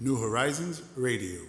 New 0.00 0.16
Horizons 0.16 0.84
Radio. 0.96 1.40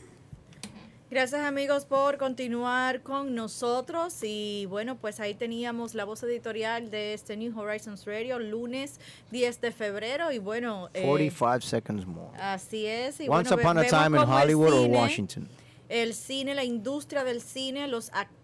Gracias 1.12 1.42
amigos 1.42 1.86
por 1.86 2.18
continuar 2.18 3.04
con 3.04 3.36
nosotros 3.36 4.18
y 4.24 4.66
bueno 4.66 4.96
pues 4.98 5.20
ahí 5.20 5.36
teníamos 5.36 5.94
la 5.94 6.04
voz 6.04 6.24
editorial 6.24 6.90
de 6.90 7.14
este 7.14 7.38
New 7.38 7.56
Horizons 7.60 8.06
Radio 8.06 8.40
lunes 8.40 9.00
10 9.32 9.62
de 9.62 9.72
febrero 9.72 10.32
y 10.32 10.40
bueno 10.40 10.90
45 10.94 11.56
eh, 11.56 11.62
seconds 11.62 12.08
more. 12.08 12.36
Así 12.40 12.88
es. 12.88 13.20
Y 13.20 13.30
Once 13.30 13.54
upon 13.54 13.78
a 13.78 13.86
time 13.86 14.18
in 14.18 14.24
Hollywood 14.28 14.74
or 14.74 14.90
Washington 14.90 15.48
el 15.90 16.14
cine, 16.14 16.54
la 16.54 16.64
industria 16.64 17.24
del 17.24 17.42
cine, 17.42 17.88
los 17.88 18.10
actores, 18.14 18.39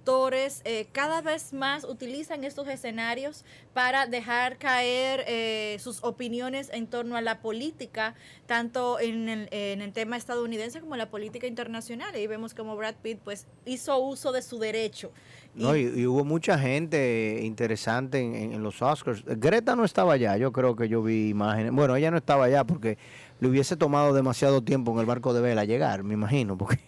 eh, 0.65 0.87
cada 0.91 1.21
vez 1.21 1.51
más 1.51 1.83
utilizan 1.83 2.43
estos 2.43 2.67
escenarios 2.67 3.43
para 3.73 4.05
dejar 4.05 4.57
caer 4.57 5.23
eh, 5.27 5.77
sus 5.79 6.03
opiniones 6.03 6.69
en 6.71 6.85
torno 6.85 7.15
a 7.15 7.21
la 7.21 7.39
política, 7.39 8.13
tanto 8.45 8.99
en 8.99 9.29
el, 9.29 9.93
tema 9.93 10.15
estadounidense 10.15 10.79
como 10.79 10.93
en 10.93 10.99
la 10.99 11.09
política 11.09 11.47
internacional. 11.47 12.15
Y 12.15 12.27
vemos 12.27 12.53
como 12.53 12.75
Brad 12.75 12.95
Pitt 13.01 13.19
pues 13.23 13.47
hizo 13.65 13.97
uso 13.97 14.31
de 14.31 14.43
su 14.43 14.59
derecho. 14.59 15.11
No, 15.55 15.75
y, 15.75 16.05
hubo 16.05 16.23
mucha 16.23 16.59
gente 16.59 17.39
interesante 17.43 18.19
en, 18.19 18.61
los 18.61 18.81
Oscars. 18.81 19.23
Greta 19.25 19.75
no 19.75 19.85
estaba 19.85 20.13
allá, 20.13 20.37
yo 20.37 20.51
creo 20.51 20.75
que 20.75 20.87
yo 20.87 21.01
vi 21.01 21.29
imágenes. 21.29 21.71
Bueno, 21.71 21.95
ella 21.95 22.11
no 22.11 22.17
estaba 22.17 22.45
allá 22.45 22.63
porque 22.63 22.99
le 23.39 23.47
hubiese 23.47 23.75
tomado 23.75 24.13
demasiado 24.13 24.61
tiempo 24.61 24.91
en 24.93 24.99
el 24.99 25.05
barco 25.07 25.33
de 25.33 25.41
vela 25.41 25.65
llegar, 25.65 26.03
me 26.03 26.13
imagino, 26.13 26.57
porque 26.57 26.79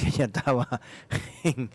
ella 0.06 0.24
estaba 0.26 0.80
en, 1.42 1.70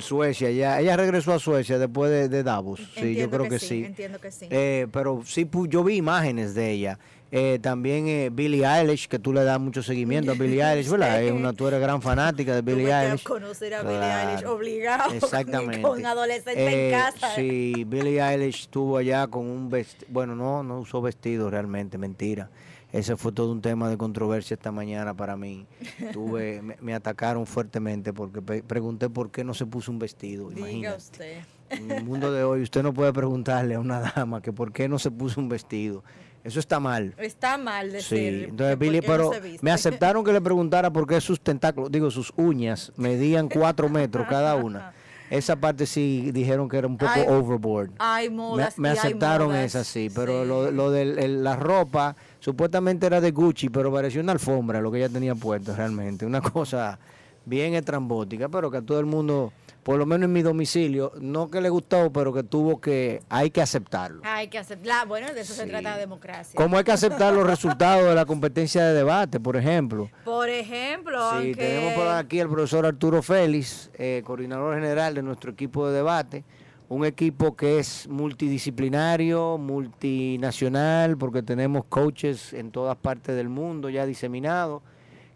Suecia. 0.00 0.50
Ya, 0.50 0.80
ella 0.80 0.96
regresó 0.96 1.32
a 1.32 1.38
Suecia 1.38 1.78
después 1.78 2.30
de, 2.30 2.42
Davos. 2.42 2.80
sí, 2.96 3.14
yo 3.14 3.30
creo 3.30 3.48
que, 3.48 3.58
sí, 3.58 3.84
Entiendo 3.84 4.18
que 4.18 4.30
sí. 4.30 4.46
Eh, 4.50 4.86
pero 4.92 5.22
sí, 5.24 5.48
yo 5.68 5.84
vi 5.84 5.96
imágenes 5.96 6.54
de 6.54 6.70
ella. 6.70 6.98
Eh, 7.32 7.58
también 7.60 8.06
eh, 8.06 8.30
Billie 8.32 8.64
Eilish, 8.64 9.08
que 9.08 9.18
tú 9.18 9.32
le 9.32 9.42
das 9.42 9.58
mucho 9.58 9.82
seguimiento 9.82 10.30
a 10.32 10.34
Billie 10.38 10.62
Eilish, 10.62 10.88
¿verdad? 10.88 11.22
Es 11.22 11.32
una, 11.32 11.52
tú 11.52 11.66
eres 11.66 11.80
gran 11.80 12.00
fanática 12.00 12.54
de 12.54 12.62
Billie 12.62 12.92
Eilish. 12.92 13.24
conocer 13.24 13.74
a 13.74 13.82
Billie 13.82 14.30
Eilish 14.30 14.44
obligado. 14.46 15.12
Exactamente. 15.14 15.82
Con 15.82 16.06
adolescente 16.06 16.86
en 16.86 16.98
casa. 16.98 17.34
Sí, 17.34 17.84
Billie 17.86 18.20
Eilish 18.20 18.62
estuvo 18.62 18.96
allá 18.96 19.26
con 19.26 19.46
un 19.46 19.68
vestido. 19.68 20.06
Bueno, 20.12 20.36
no, 20.36 20.62
no 20.62 20.80
usó 20.80 21.02
vestido 21.02 21.50
realmente, 21.50 21.98
mentira. 21.98 22.48
Ese 22.92 23.16
fue 23.16 23.32
todo 23.32 23.52
un 23.52 23.60
tema 23.60 23.88
de 23.88 23.96
controversia 23.96 24.54
esta 24.54 24.72
mañana 24.72 25.14
para 25.14 25.36
mí. 25.36 25.66
Tuve, 26.12 26.62
me, 26.80 26.94
atacaron 26.94 27.46
fuertemente 27.46 28.12
porque 28.12 28.40
pregunté 28.62 29.08
por 29.08 29.30
qué 29.30 29.44
no 29.44 29.54
se 29.54 29.66
puso 29.66 29.90
un 29.90 29.98
vestido. 29.98 30.50
Diga 30.50 30.94
usted. 30.94 31.38
En 31.68 31.90
el 31.90 32.04
mundo 32.04 32.32
de 32.32 32.44
hoy 32.44 32.62
usted 32.62 32.82
no 32.82 32.94
puede 32.94 33.12
preguntarle 33.12 33.74
a 33.74 33.80
una 33.80 34.00
dama 34.14 34.40
que 34.40 34.52
por 34.52 34.72
qué 34.72 34.88
no 34.88 34.98
se 34.98 35.10
puso 35.10 35.40
un 35.40 35.48
vestido. 35.48 36.04
Eso 36.44 36.60
está 36.60 36.78
mal. 36.78 37.12
Está 37.18 37.58
mal 37.58 37.90
decir. 37.90 38.44
Sí, 38.44 38.44
entonces 38.50 38.78
Billy, 38.78 39.00
pero 39.00 39.32
me 39.62 39.72
aceptaron 39.72 40.22
que 40.24 40.32
le 40.32 40.40
preguntara 40.40 40.92
por 40.92 41.04
qué 41.04 41.20
sus 41.20 41.40
tentáculos, 41.40 41.90
digo, 41.90 42.08
sus 42.12 42.32
uñas 42.36 42.92
medían 42.96 43.48
cuatro 43.48 43.88
metros 43.88 44.28
cada 44.28 44.54
una. 44.54 44.92
Esa 45.28 45.56
parte 45.56 45.86
sí 45.86 46.30
dijeron 46.32 46.68
que 46.68 46.78
era 46.78 46.86
un 46.86 46.96
poco 46.96 47.20
overboard. 47.26 47.90
Hay 47.98 48.30
modas 48.30 48.78
me, 48.78 48.90
aceptaron 48.90 49.56
esa 49.56 49.82
sí, 49.82 50.08
pero 50.14 50.44
lo, 50.44 50.70
lo 50.70 50.92
de 50.92 51.26
la 51.26 51.56
ropa 51.56 52.14
Supuestamente 52.46 53.06
era 53.06 53.20
de 53.20 53.32
Gucci, 53.32 53.70
pero 53.70 53.92
parecía 53.92 54.20
una 54.20 54.30
alfombra 54.30 54.80
lo 54.80 54.92
que 54.92 54.98
ella 54.98 55.08
tenía 55.08 55.34
puesto 55.34 55.74
realmente. 55.74 56.24
Una 56.24 56.40
cosa 56.52 56.96
bien 57.44 57.74
estrambótica, 57.74 58.48
pero 58.48 58.70
que 58.70 58.76
a 58.76 58.82
todo 58.82 59.00
el 59.00 59.06
mundo, 59.06 59.52
por 59.82 59.98
lo 59.98 60.06
menos 60.06 60.26
en 60.26 60.32
mi 60.32 60.42
domicilio, 60.42 61.10
no 61.20 61.50
que 61.50 61.60
le 61.60 61.68
gustó, 61.70 62.12
pero 62.12 62.32
que 62.32 62.44
tuvo 62.44 62.80
que, 62.80 63.20
hay 63.28 63.50
que 63.50 63.60
aceptarlo. 63.60 64.20
Hay 64.22 64.46
que 64.46 64.58
aceptarlo. 64.58 65.08
Bueno, 65.08 65.34
de 65.34 65.40
eso 65.40 65.54
se 65.54 65.66
trata 65.66 65.90
la 65.90 65.98
democracia. 65.98 66.56
Como 66.56 66.78
hay 66.78 66.84
que 66.84 66.92
aceptar 66.92 67.34
los 67.34 67.44
resultados 67.44 68.04
de 68.04 68.14
la 68.14 68.24
competencia 68.24 68.84
de 68.84 68.94
debate, 68.94 69.40
por 69.40 69.56
ejemplo. 69.56 70.08
Por 70.24 70.48
ejemplo, 70.48 71.40
Sí, 71.40 71.52
tenemos 71.52 71.94
por 71.94 72.06
aquí 72.06 72.38
al 72.38 72.48
profesor 72.48 72.86
Arturo 72.86 73.22
Félix, 73.22 73.90
eh, 73.94 74.22
coordinador 74.24 74.76
general 74.76 75.16
de 75.16 75.22
nuestro 75.24 75.50
equipo 75.50 75.88
de 75.88 75.96
debate 75.96 76.44
un 76.88 77.04
equipo 77.04 77.56
que 77.56 77.78
es 77.78 78.08
multidisciplinario, 78.08 79.58
multinacional, 79.58 81.16
porque 81.16 81.42
tenemos 81.42 81.84
coaches 81.86 82.52
en 82.52 82.70
todas 82.70 82.96
partes 82.96 83.34
del 83.34 83.48
mundo 83.48 83.90
ya 83.90 84.06
diseminados, 84.06 84.82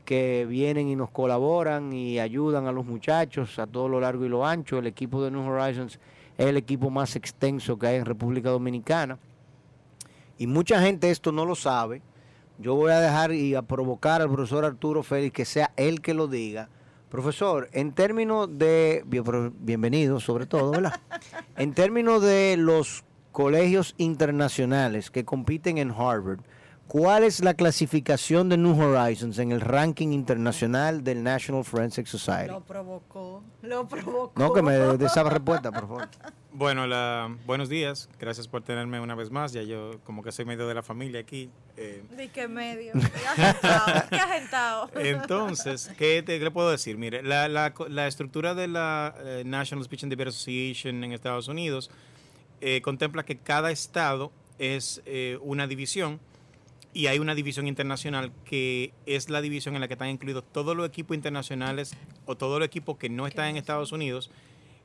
que 0.05 0.47
vienen 0.49 0.89
y 0.89 0.97
nos 0.97 1.11
colaboran 1.11 1.93
y 1.93 2.21
ayudan 2.21 2.67
a 2.67 2.73
los 2.73 2.87
muchachos 2.87 3.59
a 3.59 3.67
todo 3.67 3.89
lo 3.89 4.01
largo 4.01 4.25
y 4.25 4.29
lo 4.29 4.47
ancho. 4.47 4.79
El 4.79 4.87
equipo 4.87 5.23
de 5.23 5.31
New 5.31 5.43
Horizons 5.43 5.99
es 6.39 6.47
el 6.47 6.57
equipo 6.57 6.91
más 6.91 7.17
extenso 7.17 7.79
que 7.79 7.89
hay 7.89 7.97
en 7.97 8.05
República 8.05 8.51
Dominicana. 8.51 9.19
Y 10.39 10.47
mucha 10.47 10.81
gente 10.81 11.11
esto 11.11 11.33
no 11.33 11.45
lo 11.45 11.55
sabe. 11.55 12.01
Yo 12.59 12.75
voy 12.75 12.93
a 12.93 13.01
dejar 13.01 13.33
y 13.33 13.55
a 13.55 13.63
provocar 13.63 14.23
al 14.23 14.31
profesor 14.31 14.65
Arturo 14.65 15.03
Félix 15.03 15.35
que 15.35 15.45
sea 15.45 15.73
él 15.77 16.01
que 16.01 16.15
lo 16.15 16.29
diga 16.29 16.69
Profesor, 17.11 17.69
en 17.73 17.91
términos 17.91 18.49
de, 18.57 19.03
bienvenido 19.05 20.21
sobre 20.21 20.47
todo, 20.47 20.71
¿verdad? 20.71 21.01
en 21.57 21.75
términos 21.75 22.23
de 22.23 22.57
los 22.57 23.03
colegios 23.33 23.97
internacionales 23.99 25.11
que 25.11 25.25
compiten 25.25 25.79
en 25.79 25.91
Harvard, 25.91 26.39
¿cuál 26.91 27.23
es 27.23 27.39
la 27.39 27.55
clasificación 27.55 28.49
de 28.49 28.57
New 28.57 28.77
Horizons 28.77 29.39
en 29.39 29.53
el 29.53 29.61
ranking 29.61 30.09
internacional 30.09 31.05
del 31.05 31.23
National 31.23 31.65
Forensic 31.65 32.07
Society? 32.07 32.49
Lo 32.49 32.65
provocó, 32.65 33.45
lo 33.63 33.87
provocó. 33.87 34.33
No, 34.35 34.53
que 34.53 34.61
me 34.61 34.73
dé 34.73 35.07
esa 35.07 35.23
respuesta, 35.23 35.71
por 35.71 35.83
favor. 35.83 36.09
Bueno, 36.53 36.89
la, 36.89 37.33
buenos 37.47 37.69
días. 37.69 38.09
Gracias 38.19 38.49
por 38.49 38.63
tenerme 38.63 38.99
una 38.99 39.15
vez 39.15 39.31
más. 39.31 39.53
Ya 39.53 39.63
yo 39.63 40.01
como 40.03 40.21
que 40.21 40.33
soy 40.33 40.45
medio 40.45 40.67
de 40.67 40.75
la 40.75 40.83
familia 40.83 41.21
aquí. 41.21 41.49
Eh. 41.77 42.03
¿De 42.17 42.29
qué 42.29 42.49
medio? 42.49 42.93
¿Qué 44.11 44.17
agentado? 44.17 44.91
Entonces, 44.97 45.93
¿qué, 45.97 46.25
te, 46.25 46.41
le 46.41 46.51
puedo 46.51 46.73
decir? 46.73 46.99
Mire, 46.99 47.23
la, 47.23 47.47
la, 47.47 47.73
la 47.89 48.09
estructura 48.09 48.57
de 48.57 48.67
la 48.67 49.15
eh, 49.21 49.45
National 49.47 49.85
Speech 49.85 50.03
and 50.03 50.11
Debate 50.11 50.31
Association 50.31 51.05
en 51.05 51.13
Estados 51.13 51.47
Unidos 51.47 51.89
eh, 52.61 52.83
contempla 52.83 53.23
que 53.23 53.39
cada 53.39 53.71
estado 53.71 54.33
es 54.59 55.03
eh, 55.07 55.39
una 55.43 55.69
división 55.69 56.19
y 56.93 57.07
hay 57.07 57.19
una 57.19 57.35
división 57.35 57.67
internacional 57.69 58.33
que 58.45 58.93
es 59.07 59.31
la 59.31 59.41
división 59.41 59.75
en 59.75 59.81
la 59.81 59.89
que 59.89 59.95
están 59.95 60.09
incluidos 60.09 60.45
todos 60.53 60.77
los 60.77 60.87
equipos 60.87 61.15
internacionales 61.15 61.93
o 62.27 62.37
todos 62.37 62.59
los 62.59 62.67
equipos 62.67 62.97
que 62.99 63.09
no 63.09 63.27
están 63.27 63.49
en 63.49 63.57
Estados 63.57 63.93
Unidos 63.93 64.31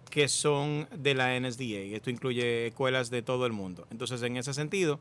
que 0.10 0.28
son 0.28 0.88
de 0.96 1.16
la 1.16 1.38
NSDA. 1.40 1.96
Esto 1.96 2.10
incluye 2.10 2.68
escuelas 2.68 3.10
de 3.10 3.22
todo 3.22 3.46
el 3.46 3.54
mundo. 3.54 3.88
Entonces, 3.92 4.22
en 4.22 4.38
ese 4.38 4.54
sentido, 4.54 5.00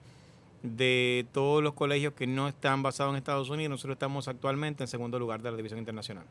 de 0.62 1.26
todos 1.32 1.62
los 1.62 1.75
colegios 1.75 2.15
que 2.15 2.26
no 2.26 2.48
están 2.48 2.82
basados 2.82 3.12
en 3.12 3.19
Estados 3.19 3.50
Unidos, 3.50 3.71
nosotros 3.71 3.97
estamos 3.97 4.28
actualmente 4.28 4.82
en 4.82 4.88
segundo 4.88 5.19
lugar 5.19 5.42
de 5.42 5.50
la 5.50 5.56
división 5.56 5.78
internacional. 5.78 6.25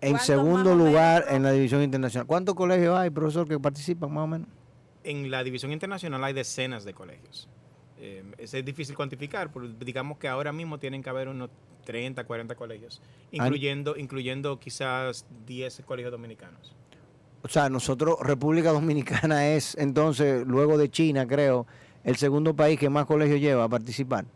En 0.00 0.18
segundo 0.18 0.74
lugar 0.74 1.26
en 1.30 1.42
la 1.42 1.52
división 1.52 1.82
internacional. 1.82 2.26
¿Cuántos 2.26 2.54
colegios 2.54 2.96
hay, 2.96 3.10
profesor, 3.10 3.46
que 3.48 3.58
participan 3.58 4.12
más 4.12 4.24
o 4.24 4.26
menos? 4.26 4.48
En 5.04 5.30
la 5.30 5.44
división 5.44 5.72
internacional 5.72 6.22
hay 6.24 6.32
decenas 6.32 6.84
de 6.84 6.94
colegios. 6.94 7.48
Eh, 8.06 8.22
es 8.36 8.52
difícil 8.62 8.94
cuantificar, 8.94 9.50
pero 9.50 9.66
digamos 9.66 10.18
que 10.18 10.28
ahora 10.28 10.52
mismo 10.52 10.78
tienen 10.78 11.02
que 11.02 11.08
haber 11.08 11.26
unos 11.26 11.48
30, 11.86 12.24
40 12.24 12.54
colegios, 12.54 13.00
incluyendo, 13.32 13.96
incluyendo 13.96 14.60
quizás 14.60 15.24
10 15.46 15.80
colegios 15.86 16.12
dominicanos. 16.12 16.76
O 17.42 17.48
sea, 17.48 17.70
nosotros, 17.70 18.18
República 18.20 18.72
Dominicana 18.72 19.48
es 19.54 19.74
entonces, 19.78 20.46
luego 20.46 20.76
de 20.76 20.90
China, 20.90 21.26
creo, 21.26 21.66
el 22.04 22.16
segundo 22.16 22.54
país 22.54 22.78
que 22.78 22.90
más 22.90 23.06
colegios 23.06 23.40
lleva 23.40 23.64
a 23.64 23.68
participar. 23.70 24.26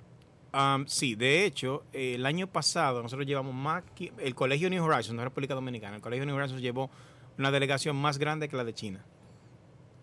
sí, 0.87 1.15
de 1.15 1.45
hecho, 1.45 1.85
el 1.93 2.25
año 2.25 2.47
pasado 2.47 3.03
nosotros 3.03 3.27
llevamos 3.27 3.55
más, 3.55 3.85
el 4.17 4.35
Colegio 4.35 4.71
New 4.71 4.83
Horizons, 4.83 5.15
no 5.15 5.25
República 5.25 5.55
Dominicana, 5.55 5.97
el 5.97 6.03
Colegio 6.03 6.25
New 6.25 6.37
Horizons 6.37 6.63
llevó 6.63 6.89
una 7.37 7.51
delegación 7.51 7.97
más 7.97 8.17
grande 8.17 8.49
que 8.49 8.57
la 8.57 8.65
de 8.65 8.73
China. 8.73 9.05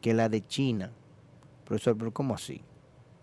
Que 0.01 0.13
la 0.13 0.29
de 0.29 0.45
China. 0.45 0.91
Profesor, 1.65 1.97
pero 1.97 2.11
¿cómo 2.11 2.35
así? 2.35 2.61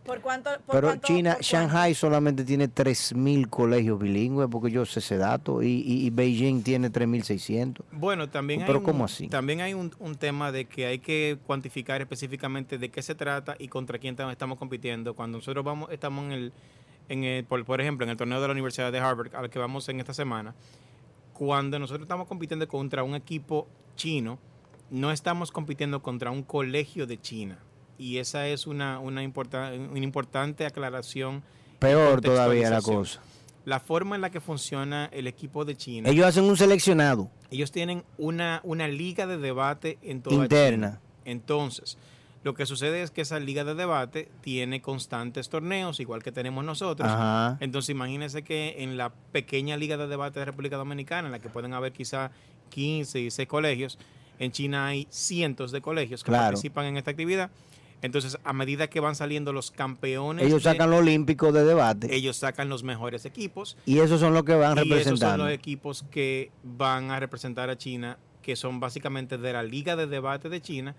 ¿Por 0.05 0.21
cuánto? 0.21 0.51
Pero 0.71 0.97
China, 0.97 1.39
Shanghai 1.41 1.95
solamente 1.95 2.45
tiene 2.45 2.69
3.000 2.69 3.49
colegios 3.49 4.01
bilingües, 4.01 4.49
porque 4.51 4.71
yo 4.71 4.85
sé 4.85 4.99
ese 4.99 5.17
dato, 5.17 5.63
y, 5.63 6.11
Beijing 6.11 6.63
tiene 6.63 6.91
3.600. 6.91 7.85
Bueno, 7.93 8.29
también 8.29 8.65
¿Pero 8.67 8.81
hay, 8.81 8.85
¿cómo 8.85 9.01
un, 9.01 9.05
así? 9.05 9.29
también 9.29 9.61
hay 9.61 9.75
un, 9.75 9.91
tema 10.19 10.51
de 10.51 10.65
que 10.65 10.87
hay 10.87 10.99
que 10.99 11.39
cuantificar 11.47 12.01
específicamente 12.01 12.79
de 12.79 12.91
qué 12.91 13.03
se 13.03 13.15
trata 13.15 13.55
y 13.59 13.69
contra 13.69 13.99
quién 13.99 14.17
estamos 14.31 14.59
compitiendo. 14.59 15.15
Cuando 15.15 15.39
nosotros 15.39 15.65
vamos 15.65 15.91
estamos 15.93 16.25
en 16.27 16.33
el, 16.33 16.53
en 17.09 17.25
el- 17.25 17.45
por, 17.45 17.65
por 17.65 17.81
ejemplo, 17.81 18.05
en 18.05 18.11
el 18.11 18.17
torneo 18.17 18.41
de 18.41 18.49
la 18.49 18.53
Universidad 18.53 18.91
de 18.91 18.99
Harvard, 18.99 19.35
al 19.35 19.51
que 19.51 19.59
vamos 19.59 19.89
en 19.89 20.01
esta 20.01 20.15
semana, 20.15 20.55
cuando 21.33 21.79
nosotros 21.79 22.03
estamos 22.03 22.27
compitiendo 22.27 22.67
contra 22.67 23.05
un 23.05 23.15
equipo 23.15 23.69
chino, 23.95 24.39
no 24.91 25.13
estamos 25.13 25.53
compitiendo 25.53 26.03
contra 26.03 26.31
un 26.31 26.43
colegio 26.43 27.07
de 27.07 27.21
China. 27.21 27.59
Y 28.03 28.19
esa 28.19 28.49
es 28.49 28.67
una, 28.67 28.99
una, 28.99 29.23
importa- 29.23 29.71
una 29.73 30.01
importante 30.01 30.67
aclaración. 30.67 31.43
Peor 31.79 32.21
todavía 32.21 32.69
la 32.69 32.83
cosa. 32.83 33.21
La 33.65 33.79
forma 33.79 34.17
en 34.17 34.23
la 34.23 34.31
que 34.31 34.41
funciona 34.41 35.09
el 35.13 35.29
equipo 35.29 35.65
de 35.65 35.77
China, 35.77 36.09
Ellos 36.09 36.27
hacen 36.27 36.43
un 36.45 36.57
seleccionado. 36.57 37.31
ellos 37.53 37.71
tienen 37.71 38.03
una, 38.19 38.61
una 38.65 38.89
liga 38.89 39.29
de 39.29 39.39
debate 39.39 39.99
en 40.03 40.21
toda 40.21 40.35
Interna. 40.35 40.89
China. 40.89 41.01
Entonces, 41.25 41.97
lo 42.43 42.55
que 42.55 42.67
sucede 42.67 43.03
es 43.05 43.13
que 43.13 43.21
esa 43.21 43.39
liga 43.39 43.63
de 43.63 43.77
debate 43.77 44.29
tiene 44.41 44.83
constantes 44.83 45.49
torneos, 45.49 46.01
igual 46.01 46.25
que 46.25 46.33
tenemos 46.33 46.65
nosotros. 46.65 47.09
Ajá. 47.09 47.57
Entonces, 47.61 47.91
imagínense 47.91 48.43
que 48.43 48.83
en 48.83 48.97
la 48.97 49.11
pequeña 49.31 49.77
liga 49.77 49.97
de 49.97 50.09
debate 50.09 50.41
de 50.41 50.47
República 50.47 50.77
Dominicana, 50.77 51.29
en 51.29 51.33
la 51.33 51.39
que 51.39 51.49
pueden 51.51 51.73
haber 51.73 51.93
quizá 51.93 52.33
15 52.71 53.21
y 53.21 53.31
6 53.31 53.47
colegios, 53.49 53.97
en 54.41 54.51
China 54.51 54.87
hay 54.89 55.07
cientos 55.09 55.71
de 55.71 55.81
colegios 55.81 56.25
que 56.25 56.31
Claro. 56.33 56.47
participan 56.47 56.87
en 56.87 56.97
esta 56.97 57.13
actividad. 57.13 57.49
Entonces, 58.03 58.37
a 58.45 58.53
medida 58.53 58.89
que 58.89 59.01
van 59.01 59.15
saliendo 59.15 59.53
los 59.53 59.71
campeones, 59.71 60.45
Ellos 60.47 60.63
de- 60.65 60.71
sacan 60.73 60.91
los 60.91 60.99
olímpicos 61.01 61.55
de 61.55 61.65
debate. 61.65 62.15
ellos 62.15 62.37
sacan 62.37 62.69
los 62.69 62.83
mejores 62.83 63.25
equipos 63.25 63.77
Y 63.87 64.01
esos 64.01 64.21
son 64.21 64.35
los 64.35 64.43
que 64.45 64.55
van 64.55 64.77
y 64.77 64.81
esos 64.81 64.89
son 64.89 64.99
representando. 64.99 65.45
los 65.45 65.53
equipos 65.55 66.05
que 66.11 66.51
van 66.65 67.11
a 67.13 67.21
representar 67.21 67.71
a 67.71 67.79
China, 67.79 68.19
que 68.43 68.57
son 68.57 68.81
básicamente 68.81 69.39
de 69.39 69.53
la 69.53 69.63
Liga 69.63 69.95
de 69.97 70.07
Debate 70.09 70.49
de 70.49 70.61
China. 70.61 70.97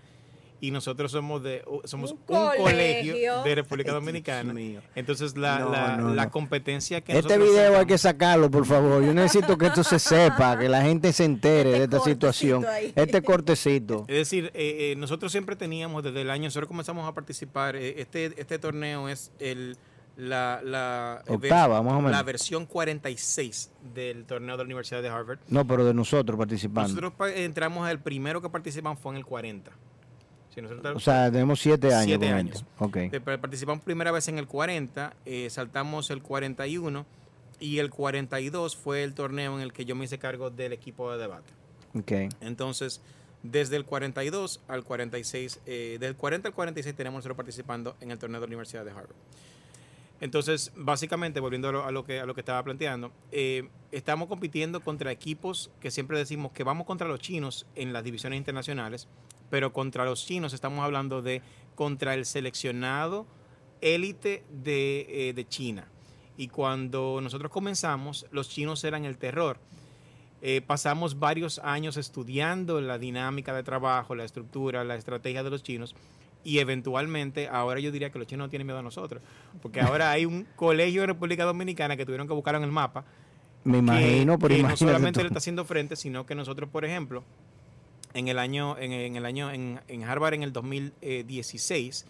Y 0.66 0.70
nosotros 0.70 1.12
somos 1.12 1.42
de 1.42 1.62
somos 1.84 2.12
un, 2.12 2.18
Un 2.18 2.24
colegio. 2.26 2.62
colegio. 2.64 3.42
de 3.42 3.54
República 3.54 3.92
Dominicana. 3.92 4.54
Entonces 4.94 5.36
la, 5.36 5.58
No, 5.58 5.70
la, 5.70 5.96
no, 5.96 6.14
la 6.14 6.24
no. 6.24 6.30
competencia 6.30 7.00
que 7.02 7.18
Este 7.18 7.36
video 7.38 7.78
hay 7.78 7.86
que 7.86 7.98
sacarlo, 7.98 8.50
por 8.50 8.64
favor. 8.64 9.04
Yo 9.04 9.12
necesito 9.12 9.58
que 9.58 9.66
esto 9.66 9.84
se 9.84 9.98
sepa, 9.98 10.58
que 10.58 10.68
la 10.68 10.82
gente 10.82 11.12
se 11.12 11.24
entere 11.24 11.70
Este 11.72 11.78
de 11.78 11.84
esta 11.84 12.00
situación. 12.00 12.64
ahí. 12.64 12.92
Este 12.96 13.22
cortecito. 13.22 14.04
Es 14.08 14.16
decir, 14.16 14.50
eh, 14.54 14.92
eh, 14.92 14.96
nosotros 14.96 15.30
siempre 15.32 15.54
teníamos 15.56 16.02
desde 16.02 16.22
el 16.22 16.30
año, 16.30 16.44
nosotros 16.44 16.68
comenzamos 16.68 17.06
a 17.06 17.12
participar, 17.12 17.76
eh, 17.76 18.00
este, 18.00 18.26
este 18.40 18.58
torneo 18.58 19.08
es 19.08 19.32
el, 19.40 19.76
la, 20.16 20.60
la, 20.64 21.22
eh, 21.26 21.32
Octava, 21.32 21.82
más 21.82 21.92
o 21.92 21.96
menos. 21.96 22.12
la 22.12 22.22
versión 22.22 22.66
46 22.66 23.70
del 23.94 24.24
torneo 24.24 24.56
de 24.56 24.62
la 24.62 24.64
Universidad 24.66 25.02
de 25.02 25.08
Harvard. 25.08 25.40
No, 25.48 25.66
pero 25.66 25.84
de 25.84 25.92
nosotros 25.92 26.38
participando. 26.38 26.88
Nosotros 27.00 27.32
entramos, 27.36 27.88
el 27.90 27.98
primero 27.98 28.40
que 28.40 28.48
participamos 28.48 28.98
fue 28.98 29.12
en 29.12 29.18
el 29.18 29.26
40. 29.26 29.70
Sí, 30.54 30.62
nosotros 30.62 30.96
O 30.96 31.00
sea, 31.00 31.30
tenemos 31.32 31.60
siete 31.60 31.88
años. 31.92 32.04
Siete 32.04 32.28
años. 32.28 32.56
esto. 32.56 32.66
Ok. 32.78 32.96
Eh, 32.96 33.20
pa- 33.20 33.38
Participamos 33.38 33.82
primera 33.82 34.12
vez 34.12 34.28
en 34.28 34.38
el 34.38 34.46
40, 34.46 35.14
eh, 35.26 35.48
saltamos 35.50 36.10
el 36.10 36.22
41 36.22 37.04
y 37.60 37.78
el 37.78 37.90
42 37.90 38.76
fue 38.76 39.02
el 39.04 39.14
torneo 39.14 39.54
en 39.56 39.62
el 39.62 39.72
que 39.72 39.84
yo 39.84 39.94
me 39.94 40.04
hice 40.04 40.18
cargo 40.18 40.50
del 40.50 40.72
equipo 40.72 41.10
de 41.12 41.18
debate. 41.18 41.52
ok. 41.98 42.32
Entonces, 42.40 43.00
desde 43.42 43.76
el 43.76 43.84
42 43.84 44.60
al 44.68 44.84
46, 44.84 45.60
eh, 45.66 45.98
del 46.00 46.16
40 46.16 46.48
al 46.48 46.54
46 46.54 46.94
tenemos 46.96 47.18
nosotros 47.18 47.36
participando 47.36 47.96
en 48.00 48.10
el 48.10 48.18
torneo 48.18 48.40
de 48.40 48.46
la 48.46 48.48
Universidad 48.48 48.84
de 48.84 48.90
Harvard. 48.90 49.10
Entonces, 50.24 50.72
básicamente, 50.74 51.38
volviendo 51.38 51.84
a 51.84 51.92
lo, 51.92 52.02
que, 52.02 52.18
a 52.18 52.24
lo 52.24 52.34
que 52.34 52.40
estaba 52.40 52.62
planteando, 52.62 53.12
eh, 53.30 53.68
estamos 53.92 54.26
compitiendo 54.26 54.80
contra 54.80 55.12
equipos 55.12 55.70
que 55.80 55.90
siempre 55.90 56.16
decimos 56.16 56.50
que 56.52 56.64
vamos 56.64 56.86
contra 56.86 57.06
los 57.06 57.20
chinos 57.20 57.66
en 57.74 57.92
las 57.92 58.04
divisiones 58.04 58.38
internacionales, 58.38 59.06
pero 59.50 59.74
contra 59.74 60.06
los 60.06 60.24
chinos 60.24 60.54
estamos 60.54 60.82
hablando 60.82 61.20
de 61.20 61.42
contra 61.74 62.14
el 62.14 62.24
seleccionado 62.24 63.26
élite 63.82 64.44
de, 64.48 65.34
eh, 65.36 65.44
China. 65.46 65.88
Y 66.38 66.48
cuando 66.48 67.20
nosotros 67.20 67.52
comenzamos, 67.52 68.24
los 68.30 68.48
chinos 68.48 68.82
eran 68.84 69.04
el 69.04 69.18
terror. 69.18 69.58
Eh, 70.40 70.62
pasamos 70.62 71.18
varios 71.18 71.58
años 71.58 71.98
estudiando 71.98 72.80
la 72.80 72.96
dinámica 72.96 73.52
de 73.52 73.62
trabajo, 73.62 74.14
la 74.14 74.24
estructura, 74.24 74.84
la 74.84 74.94
estrategia 74.94 75.42
de 75.42 75.50
los 75.50 75.62
chinos 75.62 75.94
y 76.44 76.58
eventualmente 76.58 77.48
ahora 77.48 77.80
yo 77.80 77.90
diría 77.90 78.10
que 78.10 78.18
los 78.18 78.28
chinos 78.28 78.46
no 78.46 78.50
tienen 78.50 78.66
miedo 78.66 78.78
a 78.78 78.82
nosotros, 78.82 79.22
porque 79.62 79.80
ahora 79.80 80.10
hay 80.10 80.26
un 80.26 80.46
colegio 80.56 81.02
en 81.02 81.08
República 81.08 81.44
Dominicana 81.44 81.96
que 81.96 82.04
tuvieron 82.04 82.28
que 82.28 82.34
buscar 82.34 82.54
en 82.54 82.62
el 82.62 82.70
mapa 82.70 83.04
Me 83.64 83.78
imagino, 83.78 84.38
pero 84.38 84.54
que 84.54 84.62
no 84.62 84.76
solamente 84.76 85.18
tú. 85.18 85.24
le 85.24 85.28
está 85.28 85.38
haciendo 85.38 85.64
frente, 85.64 85.96
sino 85.96 86.26
que 86.26 86.34
nosotros, 86.34 86.68
por 86.70 86.84
ejemplo, 86.84 87.24
en 88.12 88.28
el 88.28 88.38
año, 88.38 88.76
en, 88.78 88.92
en 88.92 89.16
el 89.16 89.24
año, 89.26 89.50
en, 89.50 89.80
en 89.88 90.04
Harvard 90.04 90.34
en 90.34 90.42
el 90.44 90.52
2016, 90.52 92.06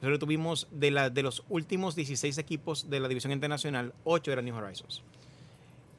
nosotros 0.00 0.18
tuvimos 0.18 0.68
de, 0.70 0.90
la, 0.90 1.10
de 1.10 1.22
los 1.22 1.42
últimos 1.48 1.94
16 1.96 2.38
equipos 2.38 2.88
de 2.88 3.00
la 3.00 3.08
división 3.08 3.32
internacional, 3.32 3.92
8 4.04 4.32
eran 4.32 4.44
New 4.44 4.56
Horizons. 4.56 5.02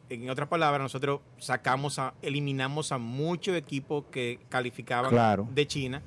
En 0.10 0.30
otras 0.30 0.50
palabras, 0.50 0.82
nosotros 0.82 1.22
sacamos, 1.38 1.98
a, 2.00 2.14
eliminamos 2.22 2.92
a 2.92 2.98
muchos 2.98 3.56
equipos 3.56 4.04
que 4.12 4.40
calificaban 4.50 5.10
Claro. 5.10 5.48
de 5.54 5.68
China. 5.68 6.02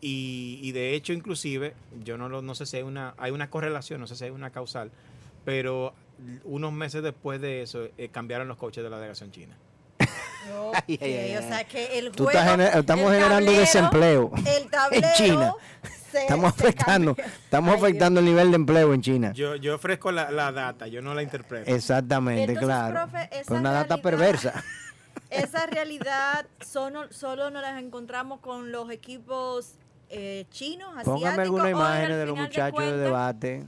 Y, 0.00 0.60
y 0.62 0.72
de 0.72 0.94
hecho, 0.94 1.12
inclusive, 1.12 1.74
yo 2.04 2.16
no, 2.18 2.28
lo- 2.28 2.42
no 2.42 2.54
sé 2.54 2.66
si 2.66 2.76
hay 2.76 2.82
una, 2.84 3.14
hay 3.18 3.32
una 3.32 3.50
correlación, 3.50 4.00
no 4.00 4.06
sé 4.06 4.14
si 4.14 4.24
hay 4.24 4.30
una 4.30 4.50
causal, 4.50 4.90
pero 5.44 5.92
unos 6.44 6.72
meses 6.72 7.02
después 7.02 7.40
de 7.40 7.62
eso 7.62 7.88
eh, 7.98 8.08
cambiaron 8.10 8.46
los 8.48 8.56
coaches 8.56 8.82
de 8.84 8.90
la 8.90 8.96
delegación 8.96 9.30
china. 9.32 9.56
Ok, 10.50 10.74
Ay, 10.88 10.98
ay, 11.02 11.12
ay, 11.14 11.36
o 11.36 11.42
sea 11.42 11.64
que 11.64 11.98
el 11.98 12.08
juego, 12.10 12.30
estás 12.30 12.48
gener- 12.58 12.78
estamos 12.78 13.12
el 13.12 13.18
generando 13.18 13.50
tablero- 13.50 13.60
desempleo 13.60 14.32
el 14.46 14.70
tablero 14.70 15.06
en 15.08 15.14
China. 15.14 15.54
se- 16.10 16.22
Estamos 16.22 16.50
afectando, 16.54 17.16
estamos 17.44 17.74
Ay, 17.74 17.80
afectando 17.82 18.20
el 18.20 18.26
nivel 18.26 18.50
de 18.50 18.56
empleo 18.56 18.94
en 18.94 19.02
China. 19.02 19.32
Yo, 19.34 19.56
yo 19.56 19.74
ofrezco 19.74 20.10
la, 20.10 20.30
la 20.30 20.52
data, 20.52 20.86
yo 20.86 21.02
no 21.02 21.12
la 21.12 21.22
interpreto. 21.22 21.70
Exactamente, 21.74 22.52
Entonces, 22.52 22.64
claro. 22.66 22.94
profe, 23.10 23.28
esa 23.32 23.44
Pero 23.48 23.60
una 23.60 23.72
data 23.72 23.98
perversa. 23.98 24.64
Esa 25.28 25.66
realidad 25.66 26.46
solo, 26.64 27.12
solo 27.12 27.50
nos 27.50 27.60
la 27.60 27.78
encontramos 27.78 28.40
con 28.40 28.72
los 28.72 28.90
equipos 28.90 29.74
eh, 30.10 30.46
chinos, 30.50 30.88
asiáticos. 30.90 31.14
Póngame 31.20 31.38
o 31.38 31.42
algunas 31.42 31.64
al 31.66 31.70
imágenes 31.72 32.16
de 32.18 32.26
los 32.26 32.36
muchachos 32.36 32.66
de 32.66 32.72
cuentas- 32.72 33.00
debate. 33.00 33.64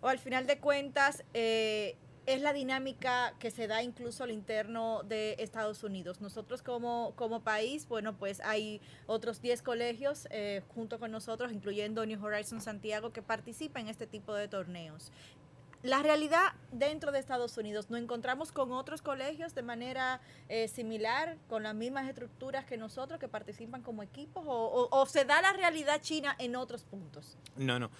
O 0.00 0.08
al 0.08 0.18
final 0.18 0.46
de 0.46 0.58
cuentas, 0.58 1.24
eh, 1.32 1.96
es 2.26 2.40
la 2.40 2.52
dinámica 2.54 3.34
que 3.38 3.50
se 3.50 3.66
da 3.66 3.82
incluso 3.82 4.24
al 4.24 4.30
interno 4.30 5.02
de 5.02 5.36
Estados 5.38 5.82
Unidos. 5.84 6.20
Nosotros 6.22 6.62
como, 6.62 7.12
como 7.16 7.40
país, 7.40 7.86
bueno, 7.86 8.14
pues 8.16 8.40
hay 8.40 8.80
otros 9.06 9.42
10 9.42 9.60
colegios 9.62 10.26
eh, 10.30 10.62
junto 10.74 10.98
con 10.98 11.10
nosotros, 11.10 11.52
incluyendo 11.52 12.04
New 12.06 12.22
Horizons 12.24 12.64
Santiago, 12.64 13.12
que 13.12 13.20
participan 13.22 13.82
en 13.82 13.88
este 13.90 14.06
tipo 14.06 14.34
de 14.34 14.48
torneos. 14.48 15.12
La 15.84 16.02
realidad 16.02 16.54
dentro 16.72 17.12
de 17.12 17.18
Estados 17.18 17.58
Unidos, 17.58 17.90
¿nos 17.90 18.00
encontramos 18.00 18.50
con 18.52 18.72
otros 18.72 19.02
colegios 19.02 19.54
de 19.54 19.60
manera 19.62 20.18
eh, 20.48 20.66
similar, 20.66 21.36
con 21.46 21.62
las 21.62 21.74
mismas 21.74 22.08
estructuras 22.08 22.64
que 22.64 22.78
nosotros, 22.78 23.20
que 23.20 23.28
participan 23.28 23.82
como 23.82 24.02
equipos? 24.02 24.42
O, 24.46 24.50
o- 24.50 24.88
o 24.90 25.04
se 25.06 25.26
da 25.26 25.42
la 25.42 25.52
realidad 25.52 26.00
china 26.00 26.34
en 26.38 26.56
otros 26.56 26.84
puntos? 26.84 27.36
No, 27.58 27.78
no. 27.78 27.90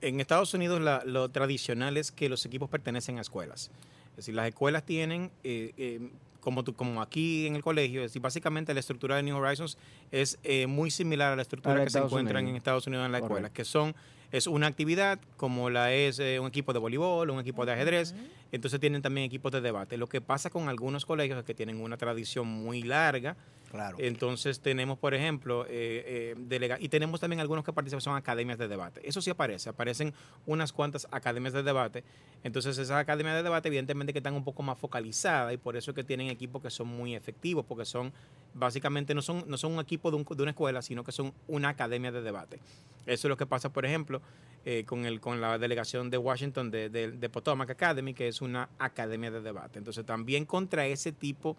En 0.00 0.20
Estados 0.20 0.54
Unidos 0.54 0.80
la- 0.80 1.02
lo 1.04 1.30
tradicional 1.30 1.96
es 1.96 2.12
que 2.12 2.28
los 2.28 2.46
equipos 2.46 2.70
pertenecen 2.70 3.18
a 3.18 3.22
escuelas. 3.22 3.72
Es 4.10 4.16
decir, 4.18 4.34
las 4.36 4.46
escuelas 4.46 4.84
tienen, 4.86 5.32
eh, 5.42 5.72
eh, 5.76 6.10
como, 6.38 6.62
tú- 6.62 6.74
como 6.74 7.02
aquí 7.02 7.48
en 7.48 7.56
el 7.56 7.62
colegio, 7.64 8.02
es 8.04 8.10
decir, 8.12 8.22
básicamente 8.22 8.72
la 8.72 8.78
estructura 8.78 9.16
de 9.16 9.24
New 9.24 9.36
Horizons 9.36 9.78
es 10.12 10.38
eh, 10.44 10.68
muy 10.68 10.92
similar 10.92 11.32
a 11.32 11.36
la 11.36 11.42
estructura 11.42 11.74
que 11.74 11.80
se 11.82 11.98
Estados 11.98 12.12
encuentra 12.12 12.38
Unidos. 12.38 12.50
en 12.50 12.56
Estados 12.56 12.86
Unidos 12.86 13.04
en 13.06 13.10
la 13.12 13.18
escuela, 13.18 13.48
Correcto. 13.48 13.56
que 13.56 13.64
son, 13.64 13.96
es 14.32 14.46
una 14.46 14.66
actividad 14.66 15.20
como 15.36 15.70
la 15.70 15.92
es 15.92 16.18
eh, 16.18 16.40
un 16.40 16.48
equipo 16.48 16.72
de 16.72 16.78
voleibol, 16.78 17.30
un 17.30 17.38
equipo 17.38 17.64
de 17.64 17.72
ajedrez, 17.72 18.14
entonces 18.52 18.78
tienen 18.78 19.02
también 19.02 19.26
equipos 19.26 19.50
de 19.50 19.60
debate. 19.60 19.96
Lo 19.96 20.06
que 20.08 20.20
pasa 20.20 20.50
con 20.50 20.68
algunos 20.68 21.04
colegios 21.04 21.38
es 21.38 21.44
que 21.44 21.54
tienen 21.54 21.80
una 21.80 21.96
tradición 21.96 22.46
muy 22.46 22.82
larga, 22.82 23.36
Claro. 23.70 23.96
entonces 23.98 24.60
tenemos, 24.60 24.98
por 24.98 25.14
ejemplo, 25.14 25.64
eh, 25.64 25.70
eh, 25.70 26.34
delega- 26.36 26.76
y 26.78 26.90
tenemos 26.90 27.18
también 27.20 27.40
algunos 27.40 27.64
que 27.64 27.72
participan, 27.72 28.02
son 28.02 28.14
academias 28.16 28.58
de 28.58 28.68
debate. 28.68 29.00
Eso 29.02 29.22
sí 29.22 29.30
aparece, 29.30 29.70
aparecen 29.70 30.12
unas 30.44 30.72
cuantas 30.74 31.08
academias 31.10 31.54
de 31.54 31.62
debate. 31.62 32.04
Entonces 32.44 32.76
esas 32.76 32.98
academias 32.98 33.34
de 33.36 33.42
debate 33.42 33.68
evidentemente 33.68 34.12
que 34.12 34.18
están 34.18 34.34
un 34.34 34.44
poco 34.44 34.62
más 34.62 34.78
focalizadas 34.78 35.54
y 35.54 35.56
por 35.56 35.74
eso 35.76 35.92
es 35.92 35.94
que 35.94 36.04
tienen 36.04 36.28
equipos 36.28 36.60
que 36.60 36.68
son 36.70 36.88
muy 36.88 37.14
efectivos, 37.14 37.64
porque 37.66 37.86
son, 37.86 38.12
básicamente 38.52 39.14
no 39.14 39.22
son, 39.22 39.44
no 39.46 39.56
son 39.56 39.72
un 39.72 39.80
equipo 39.80 40.10
de, 40.10 40.18
un- 40.18 40.24
de 40.24 40.42
una 40.42 40.50
escuela, 40.50 40.82
sino 40.82 41.02
que 41.02 41.12
son 41.12 41.32
una 41.48 41.70
academia 41.70 42.12
de 42.12 42.20
debate. 42.20 42.58
Eso 43.06 43.26
es 43.26 43.30
lo 43.30 43.36
que 43.38 43.46
pasa, 43.46 43.72
por 43.72 43.86
ejemplo, 43.86 44.20
eh, 44.64 44.84
con, 44.84 45.06
el, 45.06 45.18
con 45.20 45.40
la 45.40 45.58
delegación 45.58 46.08
de 46.10 46.18
Washington 46.18 46.70
de, 46.70 46.88
de- 46.90 47.10
de 47.12 47.28
Potomac 47.30 47.70
Academy, 47.70 48.12
que 48.14 48.28
es 48.28 48.41
una 48.42 48.68
academia 48.78 49.30
de 49.30 49.40
debate. 49.40 49.78
Entonces 49.78 50.04
también 50.04 50.44
contra 50.44 50.86
ese 50.86 51.12
tipo 51.12 51.56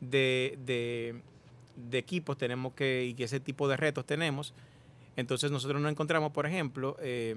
de, 0.00 0.58
de- 0.64 1.22
equipos 1.98 2.36
tenemos 2.38 2.72
que, 2.74 3.14
y 3.16 3.22
ese 3.22 3.40
tipo 3.40 3.68
de 3.68 3.76
retos 3.76 4.04
tenemos. 4.06 4.54
Entonces 5.16 5.50
nosotros 5.50 5.80
nos 5.80 5.90
encontramos, 5.90 6.32
por 6.32 6.46
ejemplo, 6.46 6.96
eh, 7.00 7.36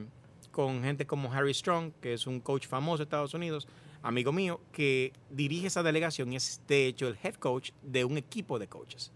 con 0.52 0.84
gente 0.84 1.06
como 1.06 1.32
Harry 1.34 1.54
Strong, 1.54 1.92
que 2.02 2.14
es 2.14 2.28
un 2.28 2.40
coach 2.40 2.68
famoso 2.68 2.98
de 3.00 3.04
Estados 3.04 3.34
Unidos, 3.34 3.68
amigo 4.02 4.32
mío, 4.32 4.60
que 4.72 5.14
dirige 5.30 5.68
esa 5.68 5.84
delegación 5.84 6.34
y 6.34 6.36
es 6.38 6.62
de 6.68 6.88
hecho 6.88 7.08
el 7.08 7.18
head 7.24 7.36
coach 7.36 7.72
de 7.82 8.04
un 8.06 8.18
equipo 8.18 8.60
de 8.60 8.68
coaches. 8.68 9.12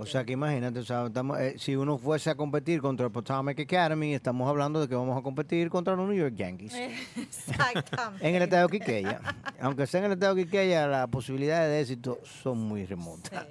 O 0.00 0.06
sea 0.06 0.24
que 0.24 0.34
imagínate, 0.34 0.78
o 0.78 0.84
sea, 0.84 1.06
estamos, 1.06 1.40
eh, 1.40 1.56
si 1.58 1.74
uno 1.74 1.98
fuese 1.98 2.30
a 2.30 2.36
competir 2.36 2.80
contra 2.80 3.06
el 3.06 3.10
Potomac 3.10 3.58
Academy, 3.58 4.14
estamos 4.14 4.48
hablando 4.48 4.80
de 4.80 4.86
que 4.86 4.94
vamos 4.94 5.18
a 5.18 5.22
competir 5.22 5.68
contra 5.70 5.96
los 5.96 6.08
New 6.08 6.16
York 6.16 6.36
Yankees. 6.36 6.72
Exactamente. 7.16 8.28
En 8.28 8.36
el 8.36 8.42
estado 8.42 8.68
de 8.68 8.78
Quiqueya. 8.78 9.20
Aunque 9.60 9.88
sea 9.88 9.98
en 9.98 10.06
el 10.06 10.12
estado 10.12 10.36
de 10.36 10.44
Quiqueya, 10.44 10.86
las 10.86 11.08
posibilidades 11.08 11.68
de 11.70 11.80
éxito 11.80 12.20
son 12.22 12.58
muy 12.58 12.86
remotas. 12.86 13.44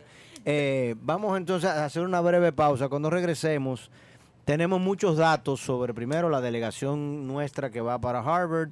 Eh, 0.46 0.96
vamos 1.02 1.38
entonces 1.38 1.70
a 1.70 1.84
hacer 1.84 2.04
una 2.04 2.22
breve 2.22 2.54
pausa. 2.54 2.88
Cuando 2.88 3.10
regresemos, 3.10 3.92
tenemos 4.46 4.80
muchos 4.80 5.18
datos 5.18 5.60
sobre, 5.60 5.94
primero, 5.94 6.30
la 6.30 6.40
delegación 6.40 7.28
nuestra 7.28 7.70
que 7.70 7.82
va 7.82 8.00
para 8.00 8.20
Harvard. 8.20 8.70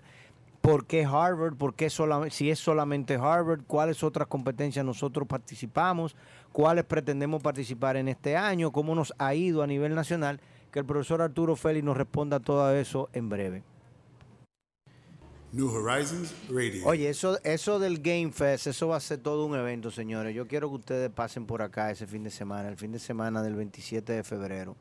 ¿Por 0.61 0.85
qué 0.85 1.03
Harvard? 1.03 1.55
¿Por 1.55 1.75
qué 1.75 1.89
si 2.29 2.49
es 2.49 2.59
solamente 2.59 3.15
Harvard? 3.15 3.63
¿Cuáles 3.67 4.01
otras 4.01 4.29
competencias 4.29 4.85
nosotros 4.85 5.27
participamos? 5.27 6.15
¿Cuáles 6.55 6.85
pretendemos 6.85 7.43
participar 7.43 7.97
en 7.97 8.07
este 8.07 8.37
año? 8.37 8.71
¿Cómo 8.71 8.95
nos 8.95 9.13
ha 9.17 9.35
ido 9.35 9.61
a 9.61 9.67
nivel 9.67 9.93
nacional? 9.93 10.39
Que 10.71 10.79
el 10.79 10.85
profesor 10.85 11.21
Arturo 11.21 11.57
Félix 11.57 11.83
nos 11.83 11.97
responda 11.97 12.39
todo 12.39 12.73
eso 12.73 13.09
en 13.11 13.27
breve. 13.27 13.61
New 15.51 15.67
Horizons 15.67 16.33
Radio. 16.49 16.85
Oye, 16.85 17.09
eso, 17.09 17.37
eso 17.43 17.77
del 17.77 17.99
Game 17.99 18.31
Fest, 18.31 18.67
eso 18.67 18.87
va 18.87 18.95
a 18.95 19.01
ser 19.01 19.17
todo 19.17 19.45
un 19.45 19.53
evento, 19.57 19.91
señores. 19.91 20.33
Yo 20.33 20.47
quiero 20.47 20.69
que 20.69 20.75
ustedes 20.75 21.09
pasen 21.09 21.45
por 21.45 21.61
acá 21.61 21.91
ese 21.91 22.07
fin 22.07 22.23
de 22.23 22.31
semana, 22.31 22.69
el 22.69 22.77
fin 22.77 22.93
de 22.93 22.99
semana 22.99 23.43
del 23.43 23.55
27 23.55 24.13
de 24.13 24.23
febrero, 24.23 24.77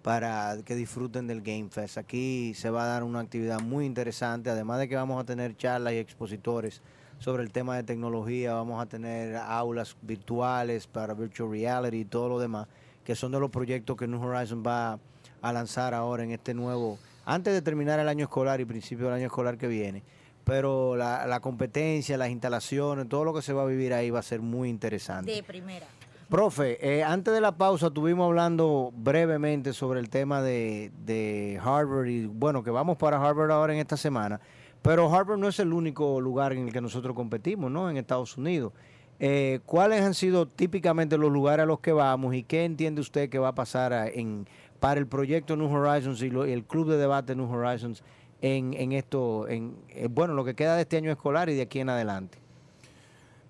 para 0.00 0.56
que 0.64 0.76
disfruten 0.76 1.26
del 1.26 1.42
Game 1.42 1.68
Fest. 1.68 1.98
Aquí 1.98 2.54
se 2.54 2.70
va 2.70 2.84
a 2.84 2.86
dar 2.86 3.02
una 3.02 3.20
actividad 3.20 3.60
muy 3.60 3.84
interesante, 3.84 4.48
además 4.48 4.78
de 4.78 4.88
que 4.88 4.96
vamos 4.96 5.20
a 5.20 5.26
tener 5.26 5.54
charlas 5.58 5.92
y 5.92 5.98
expositores 5.98 6.80
sobre 7.18 7.42
el 7.42 7.50
tema 7.50 7.76
de 7.76 7.82
tecnología, 7.82 8.54
vamos 8.54 8.82
a 8.82 8.86
tener 8.86 9.36
aulas 9.36 9.96
virtuales 10.02 10.86
para 10.86 11.14
virtual 11.14 11.50
reality 11.50 12.00
y 12.00 12.04
todo 12.04 12.28
lo 12.28 12.38
demás, 12.38 12.68
que 13.04 13.14
son 13.14 13.32
de 13.32 13.40
los 13.40 13.50
proyectos 13.50 13.96
que 13.96 14.06
New 14.06 14.22
Horizons 14.22 14.66
va 14.66 14.98
a 15.42 15.52
lanzar 15.52 15.94
ahora 15.94 16.24
en 16.24 16.32
este 16.32 16.54
nuevo, 16.54 16.98
antes 17.24 17.52
de 17.52 17.62
terminar 17.62 18.00
el 18.00 18.08
año 18.08 18.24
escolar 18.24 18.60
y 18.60 18.64
principio 18.64 19.06
del 19.06 19.14
año 19.14 19.26
escolar 19.26 19.58
que 19.58 19.68
viene 19.68 20.02
pero 20.48 20.96
la, 20.96 21.26
la, 21.26 21.40
competencia, 21.40 22.16
las 22.16 22.30
instalaciones, 22.30 23.06
todo 23.06 23.22
lo 23.22 23.34
que 23.34 23.42
se 23.42 23.52
va 23.52 23.64
a 23.64 23.66
vivir 23.66 23.92
ahí 23.92 24.08
va 24.08 24.20
a 24.20 24.22
ser 24.22 24.40
muy 24.40 24.70
interesante. 24.70 25.30
De 25.30 25.42
primera. 25.42 25.86
Profe, 26.28 26.78
eh, 26.80 27.02
antes 27.02 27.32
de 27.32 27.40
la 27.40 27.52
pausa 27.52 27.86
estuvimos 27.86 28.26
hablando 28.26 28.92
brevemente 28.94 29.72
sobre 29.72 29.98
el 30.00 30.10
tema 30.10 30.42
de, 30.42 30.90
de, 31.06 31.58
Harvard 31.62 32.06
y 32.06 32.26
bueno, 32.26 32.62
que 32.62 32.70
vamos 32.70 32.98
para 32.98 33.16
Harvard 33.16 33.50
ahora 33.50 33.72
en 33.72 33.78
esta 33.78 33.96
semana, 33.96 34.38
pero 34.82 35.12
Harvard 35.12 35.38
no 35.38 35.48
es 35.48 35.58
el 35.58 35.72
único 35.72 36.20
lugar 36.20 36.52
en 36.52 36.66
el 36.66 36.72
que 36.72 36.80
nosotros 36.80 37.14
competimos, 37.14 37.70
¿no? 37.70 37.90
En 37.90 37.96
Estados 37.96 38.36
Unidos. 38.36 38.72
Eh, 39.20 39.60
¿Cuáles 39.66 40.02
han 40.02 40.14
sido 40.14 40.46
típicamente 40.46 41.18
los 41.18 41.32
lugares 41.32 41.64
a 41.64 41.66
los 41.66 41.80
que 41.80 41.92
vamos 41.92 42.34
y 42.34 42.44
qué 42.44 42.64
entiende 42.64 43.00
usted 43.00 43.28
que 43.28 43.38
va 43.38 43.48
a 43.48 43.54
pasar 43.54 43.92
en, 44.14 44.46
para 44.78 45.00
el 45.00 45.08
proyecto 45.08 45.56
New 45.56 45.68
Horizons 45.68 46.22
y, 46.22 46.26
el 46.26 46.64
club 46.64 46.88
de 46.88 46.96
debate 46.98 47.34
New 47.34 47.50
Horizons 47.50 48.04
en, 48.40 48.74
en 48.74 48.92
esto, 48.92 49.48
en, 49.48 49.76
bueno, 50.10 50.34
lo 50.34 50.44
que 50.44 50.54
queda 50.54 50.76
de 50.76 50.82
este 50.82 50.96
año 50.96 51.10
escolar 51.10 51.48
y 51.48 51.54
de 51.54 51.62
aquí 51.62 51.80
en 51.80 51.88
adelante? 51.88 52.38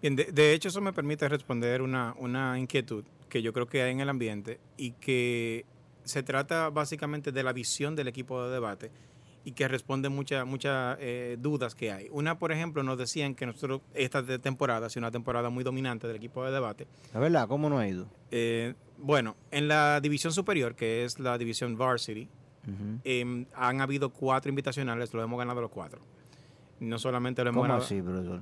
Bien, 0.00 0.16
de, 0.16 0.24
de 0.32 0.54
hecho 0.54 0.68
eso 0.68 0.80
me 0.80 0.94
permite 0.94 1.28
responder 1.28 1.82
una, 1.82 2.14
una, 2.18 2.58
inquietud 2.58 3.04
que 3.28 3.42
yo 3.42 3.52
creo 3.52 3.66
que 3.66 3.82
hay 3.82 3.92
en 3.92 4.00
el 4.00 4.08
ambiente 4.08 4.60
y 4.78 4.92
que 4.92 5.66
se 6.04 6.22
trata 6.22 6.70
básicamente 6.70 7.30
de 7.30 7.42
la 7.42 7.52
visión 7.52 7.94
del 7.94 8.08
equipo 8.08 8.42
de 8.42 8.50
debate 8.50 8.90
y 9.48 9.52
que 9.52 9.66
responde 9.66 10.10
muchas 10.10 10.46
muchas 10.46 10.98
eh, 11.00 11.38
dudas 11.40 11.74
que 11.74 11.90
hay. 11.90 12.08
Una, 12.10 12.38
por 12.38 12.52
ejemplo, 12.52 12.82
nos 12.82 12.98
decían 12.98 13.34
que 13.34 13.46
nosotros 13.46 13.80
esta 13.94 14.22
temporada 14.38 14.86
ha 14.86 14.90
sido 14.90 15.00
una 15.06 15.10
temporada 15.10 15.48
muy 15.48 15.64
dominante 15.64 16.06
del 16.06 16.16
equipo 16.16 16.44
de 16.44 16.50
debate. 16.52 16.86
¿La 17.14 17.20
verdad? 17.20 17.48
¿Cómo 17.48 17.70
no 17.70 17.78
ha 17.78 17.88
ido? 17.88 18.06
Eh, 18.30 18.74
bueno, 18.98 19.36
en 19.50 19.66
la 19.68 20.00
división 20.02 20.34
superior, 20.34 20.74
que 20.74 21.04
es 21.04 21.18
la 21.18 21.38
división 21.38 21.76
varsity, 21.78 22.28
Uh 22.66 22.70
-huh. 22.70 23.00
eh, 23.04 23.46
han 23.54 23.80
habido 23.80 24.10
cuatro 24.10 24.50
invitacionales, 24.50 25.14
lo 25.14 25.22
hemos 25.22 25.38
ganado 25.38 25.62
los 25.62 25.70
cuatro. 25.70 26.00
No 26.80 26.98
solamente 26.98 27.42
lo 27.42 27.48
hemos 27.50 27.60
¿Cómo 27.62 27.62
ganado. 27.72 27.82
así, 27.84 28.02
profesor? 28.02 28.40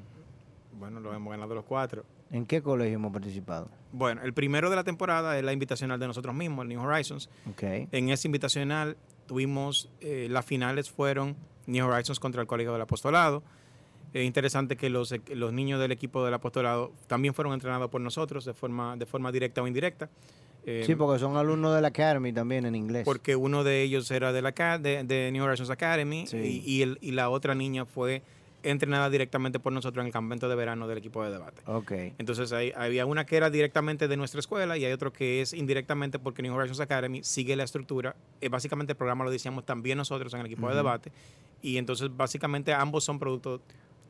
Bueno, 0.81 0.99
lo 0.99 1.15
hemos 1.15 1.31
ganado 1.31 1.55
los 1.55 1.65
cuatro. 1.65 2.05
¿En 2.33 2.45
qué 2.45 2.61
colegio 2.61 2.97
hemos 2.97 3.13
participado? 3.13 3.69
Bueno, 3.93 4.23
el 4.25 4.33
primero 4.35 4.69
de 4.69 4.75
la 4.75 4.83
temporada 4.83 5.39
es 5.39 5.45
la 5.45 5.53
invitacional 5.53 6.01
de 6.01 6.09
nosotros 6.09 6.35
mismos, 6.35 6.65
el 6.65 6.69
New 6.71 6.81
Horizons. 6.83 7.29
Okay. 7.53 7.87
En 7.93 8.09
ese 8.09 8.27
invitacional 8.27 8.97
tuvimos, 9.26 9.90
eh, 10.00 10.28
las 10.30 10.45
finales 10.45 10.90
fueron 10.90 11.37
New 11.66 11.87
Horizons 11.87 12.21
contra 12.21 12.40
el 12.42 12.47
Colegio 12.47 12.73
del 12.73 12.83
Apostolado. 12.83 13.42
Es 14.12 14.25
interesante 14.25 14.76
que 14.76 14.88
los, 14.88 15.14
los 15.35 15.52
niños 15.52 15.78
del 15.80 15.92
equipo 15.92 16.25
del 16.25 16.33
apostolado 16.33 16.92
también 17.06 17.35
fueron 17.35 17.52
entrenados 17.52 17.90
por 17.90 18.00
nosotros 18.00 18.45
de 18.45 18.54
forma, 18.54 18.97
de 18.97 19.04
forma 19.04 19.30
directa 19.33 19.62
o 19.62 19.66
indirecta. 19.66 20.09
Eh, 20.64 20.83
sí, 20.87 20.95
porque 20.95 21.18
son 21.21 21.37
alumnos 21.37 21.75
de 21.75 21.80
la 21.83 21.88
Academy 21.88 22.33
también 22.33 22.64
en 22.66 22.75
inglés. 22.75 23.04
Porque 23.04 23.37
uno 23.37 23.62
de 23.62 23.83
ellos 23.83 24.11
era 24.11 24.33
de 24.33 24.42
la 24.42 24.52
de, 24.78 25.04
de 25.04 25.30
New 25.33 25.45
Horizons 25.45 25.71
Academy 25.71 26.26
Sí. 26.26 26.37
y, 26.38 26.73
y, 26.78 26.83
el, 26.83 26.99
y 27.00 27.12
la 27.12 27.28
otra 27.28 27.54
niña 27.54 27.85
fue 27.85 28.23
entrenada 28.63 29.09
directamente 29.11 29.61
por 29.61 29.73
nosotros 29.73 30.03
en 30.03 30.07
el 30.07 30.13
campamento 30.13 30.49
de 30.49 30.55
verano 30.57 30.89
del 30.89 30.99
equipo 30.99 31.25
de 31.25 31.31
debate. 31.31 31.63
Ok. 31.67 31.93
Entonces 32.19 32.53
hay, 32.53 32.73
había 32.77 33.07
una 33.07 33.25
que 33.25 33.37
era 33.37 33.51
directamente 33.51 34.09
de 34.09 34.17
nuestra 34.17 34.41
escuela 34.41 34.77
y 34.77 34.85
hay 34.85 34.93
otro 34.93 35.13
que 35.13 35.41
es 35.41 35.53
indirectamente 35.53 36.19
porque 36.19 36.43
New 36.43 36.55
Horizons 36.55 36.81
Academy 36.81 37.23
sigue 37.23 37.55
la 37.57 37.65
estructura. 37.65 38.17
Eh, 38.41 38.49
básicamente 38.49 38.93
el 38.93 38.97
programa 38.97 39.25
lo 39.25 39.31
decíamos 39.31 39.65
también 39.65 39.99
nosotros 39.99 40.33
en 40.35 40.41
el 40.41 40.47
equipo 40.47 40.69
de 40.69 40.75
debate 40.75 41.13
y 41.63 41.79
entonces 41.79 42.11
básicamente 42.15 42.73
ambos 42.73 43.05
son 43.05 43.19
productos 43.19 43.61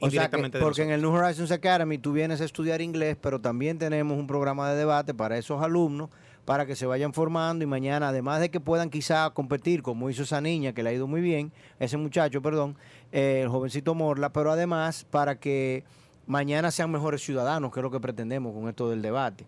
O 0.00 0.10
sea, 0.10 0.28
que, 0.28 0.50
porque 0.60 0.82
en 0.82 0.90
el 0.90 1.00
New 1.00 1.10
Horizons 1.10 1.50
Academy 1.50 1.98
tú 1.98 2.12
vienes 2.12 2.40
a 2.40 2.44
estudiar 2.44 2.82
inglés, 2.82 3.16
pero 3.20 3.40
también 3.40 3.78
tenemos 3.78 4.18
un 4.18 4.26
programa 4.26 4.70
de 4.70 4.76
debate 4.76 5.14
para 5.14 5.38
esos 5.38 5.62
alumnos, 5.62 6.10
para 6.46 6.64
que 6.64 6.76
se 6.76 6.86
vayan 6.86 7.12
formando 7.12 7.64
y 7.64 7.66
mañana, 7.66 8.08
además 8.08 8.40
de 8.40 8.50
que 8.50 8.60
puedan 8.60 8.88
quizá 8.88 9.28
competir, 9.30 9.82
como 9.82 10.08
hizo 10.08 10.22
esa 10.22 10.40
niña, 10.40 10.72
que 10.72 10.82
le 10.84 10.90
ha 10.90 10.92
ido 10.92 11.08
muy 11.08 11.20
bien, 11.20 11.52
ese 11.80 11.96
muchacho, 11.96 12.40
perdón, 12.40 12.76
eh, 13.12 13.40
el 13.42 13.48
jovencito 13.48 13.94
Morla, 13.96 14.32
pero 14.32 14.52
además 14.52 15.04
para 15.10 15.40
que 15.40 15.82
mañana 16.26 16.70
sean 16.70 16.92
mejores 16.92 17.20
ciudadanos, 17.22 17.72
que 17.72 17.80
es 17.80 17.82
lo 17.82 17.90
que 17.90 17.98
pretendemos 17.98 18.54
con 18.54 18.68
esto 18.68 18.88
del 18.88 19.02
debate. 19.02 19.44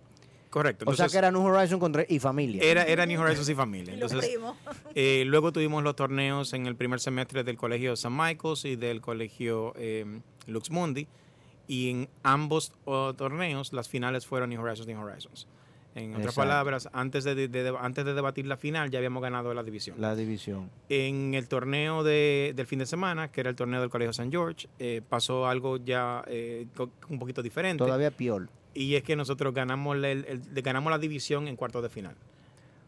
Correcto. 0.50 0.87
o 0.88 0.95
sea 0.95 1.09
que 1.09 1.19
era 1.19 1.31
New 1.31 1.45
Horizons 1.45 1.78
contra 1.78 2.05
y 2.09 2.19
familia. 2.19 2.62
era, 2.64 2.83
era 2.83 3.07
New 3.07 3.21
Horizons 3.21 3.49
y 3.49 3.55
familia. 3.55 3.95
Entonces. 3.95 4.37
Eh, 4.95 5.23
luego 5.26 5.52
tuvimos 5.52 5.85
los 5.85 5.95
torneos 5.95 6.52
en 6.52 6.67
el 6.67 6.75
primer 6.75 6.99
semestre 6.99 7.45
del 7.45 7.57
Colegio 7.57 7.95
San 7.95 8.17
Michaels 8.17 8.64
y 8.64 8.75
del 8.75 9.00
Colegio 9.00 9.73
eh, 9.76 10.21
Lux 10.47 10.71
Mundi. 10.71 11.07
Y 11.69 11.90
en 11.90 12.09
ambos 12.23 12.73
oh, 12.87 13.12
torneos 13.14 13.75
las 13.75 13.88
finales 13.90 14.26
fueron 14.26 14.49
New 14.49 14.61
Horizons 14.61 14.88
New 14.88 14.99
Horizons. 14.99 15.47
En 15.99 16.11
otras 16.12 16.26
Exacto. 16.26 16.40
palabras, 16.49 16.88
antes 16.93 17.25
de, 17.25 17.35
de- 17.35 17.49
de- 17.49 17.75
antes 17.81 18.05
de 18.05 18.14
debatir 18.14 18.47
la 18.47 18.57
final 18.57 18.90
ya 18.90 18.99
habíamos 18.99 19.23
ganado 19.23 19.52
la 19.55 19.62
división. 19.62 19.97
La 20.00 20.14
división. 20.17 20.71
En 20.88 21.35
el 21.35 21.49
torneo 21.49 22.02
de- 22.05 22.52
del 22.57 22.67
fin 22.67 22.78
de 22.78 22.87
semana, 22.87 23.28
que 23.31 23.40
era 23.40 23.50
el 23.50 23.57
torneo 23.57 23.81
del 23.81 23.90
Colegio 23.90 24.12
San 24.12 24.31
George, 24.31 24.69
eh, 24.78 25.02
pasó 25.09 25.47
algo 25.47 25.76
ya 25.78 26.25
eh, 26.26 26.67
un 27.09 27.19
poquito 27.19 27.43
diferente. 27.43 27.85
Todavía 27.85 28.11
peor. 28.11 28.49
Y 28.75 28.95
es 28.95 29.02
que 29.02 29.17
nosotros 29.17 29.52
ganamos, 29.55 29.97
la- 29.97 30.11
el- 30.11 30.43
ganamos 30.62 30.90
la 30.90 30.99
división 30.99 31.49
en 31.49 31.57
cuartos 31.57 31.83
de 31.83 31.88
final. 31.88 32.14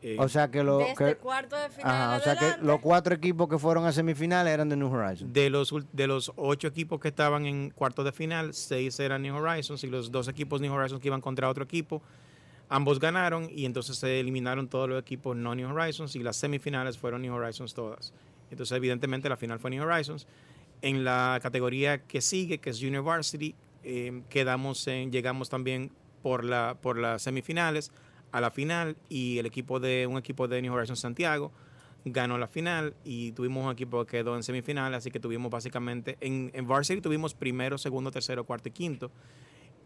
Eh, 0.02 0.16
O 0.18 0.30
sea 0.30 0.50
que, 0.50 0.62
lo, 0.64 0.78
Desde 0.78 0.94
que, 0.94 1.16
cuarto 1.16 1.56
de 1.56 1.68
final 1.68 1.90
ajá, 1.90 2.16
o 2.16 2.20
sea 2.20 2.34
que 2.36 2.62
los 2.64 2.80
cuatro 2.80 3.14
equipos 3.14 3.50
que 3.50 3.58
fueron 3.58 3.84
a 3.84 3.92
semifinales 3.92 4.50
eran 4.54 4.66
de 4.70 4.74
New 4.76 4.90
Horizons. 4.90 5.30
De 5.30 5.50
los, 5.50 5.74
de 5.92 6.06
los 6.06 6.32
ocho 6.36 6.68
equipos 6.68 6.98
que 7.00 7.08
estaban 7.08 7.44
en 7.44 7.68
cuartos 7.68 8.06
de 8.06 8.12
final, 8.12 8.54
seis 8.54 8.98
eran 8.98 9.20
New 9.20 9.36
Horizons 9.36 9.84
y 9.84 9.88
los 9.88 10.10
dos 10.10 10.26
equipos 10.28 10.62
New 10.62 10.72
Horizons 10.72 11.02
que 11.02 11.08
iban 11.08 11.20
contra 11.20 11.50
otro 11.50 11.64
equipo, 11.64 12.00
ambos 12.70 13.00
ganaron 13.00 13.50
y 13.52 13.66
entonces 13.66 13.96
se 13.96 14.20
eliminaron 14.20 14.68
todos 14.68 14.88
los 14.88 15.00
equipos 15.00 15.36
no 15.36 15.54
New 15.54 15.68
Horizons 15.68 16.16
y 16.16 16.20
las 16.20 16.36
semifinales 16.36 16.96
fueron 16.96 17.20
New 17.20 17.34
Horizons 17.34 17.74
todas. 17.74 18.14
Entonces 18.50 18.74
evidentemente 18.76 19.28
la 19.28 19.36
final 19.36 19.58
fue 19.58 19.70
New 19.70 19.84
Horizons. 19.84 20.26
En 20.80 21.04
la 21.04 21.38
categoría 21.42 22.02
que 22.04 22.20
sigue, 22.22 22.58
que 22.58 22.70
es 22.70 22.80
Junior 22.80 23.04
Varsity, 23.04 23.54
eh, 23.82 24.22
quedamos 24.30 24.86
en, 24.86 25.10
llegamos 25.10 25.50
también 25.50 25.90
por, 26.22 26.44
la, 26.44 26.76
por 26.80 26.96
las 26.96 27.22
semifinales 27.22 27.90
a 28.30 28.40
la 28.40 28.52
final 28.52 28.96
y 29.08 29.38
el 29.38 29.46
equipo 29.46 29.80
de 29.80 30.06
un 30.06 30.16
equipo 30.16 30.46
de 30.46 30.62
New 30.62 30.72
Horizons 30.72 31.00
Santiago 31.00 31.50
ganó 32.04 32.38
la 32.38 32.46
final 32.46 32.94
y 33.04 33.32
tuvimos 33.32 33.64
un 33.64 33.72
equipo 33.72 34.04
que 34.06 34.18
quedó 34.18 34.36
en 34.36 34.42
semifinales, 34.42 34.98
así 34.98 35.10
que 35.10 35.20
tuvimos 35.20 35.50
básicamente, 35.50 36.16
en, 36.20 36.50
en 36.54 36.66
Varsity 36.66 37.00
tuvimos 37.00 37.34
primero, 37.34 37.76
segundo, 37.76 38.10
tercero, 38.10 38.44
cuarto 38.44 38.68
y 38.68 38.72
quinto. 38.72 39.10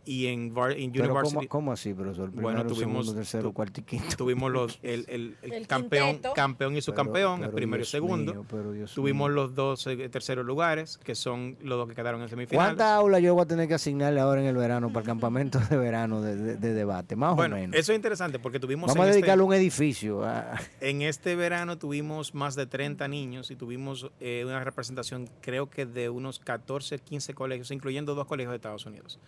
Y 0.06 0.26
en, 0.26 0.52
var, 0.52 0.72
en 0.72 0.92
Varsity 0.92 1.34
¿cómo, 1.36 1.48
cómo 1.48 1.72
así, 1.72 1.94
profesor? 1.94 2.26
Primero, 2.30 2.42
Bueno, 2.42 2.62
tuvimos- 2.66 2.78
segundo, 3.06 3.14
tercero, 3.14 3.44
tu- 3.44 3.54
cuarto 3.54 3.80
y 3.80 3.84
quinto. 3.84 4.16
tuvimos 4.16 4.52
los, 4.52 4.78
el, 4.82 5.06
el- 5.08 5.36
el 5.42 5.52
El 5.52 5.66
campeón, 5.66 6.08
quinteto. 6.10 6.34
campeón 6.34 6.76
y 6.76 6.82
su 6.82 6.92
Pero- 6.92 7.04
campeón, 7.04 7.44
el 7.44 7.50
primero 7.50 7.76
y 7.76 7.78
Dios 7.80 7.88
segundo. 7.90 8.34
mío, 8.34 8.46
pero 8.50 8.72
Dios 8.72 8.92
Tuvimos 8.92 9.28
mío. 9.30 9.34
los 9.34 9.54
dos 9.54 9.86
eh, 9.86 10.08
terceros 10.10 10.44
lugares, 10.44 10.98
que 10.98 11.14
son 11.14 11.56
los 11.62 11.78
dos 11.78 11.88
que 11.88 11.94
quedaron 11.94 12.20
en 12.20 12.28
semifinales. 12.28 12.68
¿Cuántas 12.68 12.88
aulas 12.98 13.22
yo 13.22 13.32
voy 13.34 13.44
a 13.44 13.46
tener 13.46 13.66
que 13.66 13.74
asignarle 13.74 14.20
ahora 14.20 14.42
en 14.42 14.46
el 14.46 14.56
verano 14.56 14.88
para 14.88 15.00
el 15.00 15.06
campamento 15.06 15.58
de 15.58 15.76
verano 15.78 16.20
de, 16.20 16.36
de- 16.36 16.56
de 16.56 16.74
debate? 16.74 17.16
Más 17.16 17.34
Bueno, 17.34 17.56
o 17.56 17.58
menos. 17.58 17.74
eso 17.76 17.92
es 17.92 17.96
interesante 17.96 18.38
porque 18.38 18.60
tuvimos 18.60 18.88
Vamos 18.88 19.06
a 19.06 19.08
este- 19.08 19.20
dedicarle 19.20 19.42
un 19.44 19.54
edificio. 19.54 20.22
a- 20.24 20.54
En 20.80 21.00
este 21.00 21.34
verano 21.34 21.78
tuvimos 21.78 22.34
más 22.34 22.56
de 22.56 22.66
30 22.66 23.08
niños 23.08 23.50
y 23.50 23.56
tuvimos 23.56 24.10
eh, 24.20 24.42
una 24.44 24.62
representación 24.62 25.30
creo 25.40 25.70
que 25.70 25.86
de 25.86 26.10
unos 26.10 26.38
14, 26.40 26.98
15 26.98 27.32
colegios, 27.32 27.70
incluyendo 27.70 28.14
dos 28.14 28.26
colegios 28.26 28.50
de 28.52 28.56
Estados 28.56 28.84
Unidos. 28.84 29.18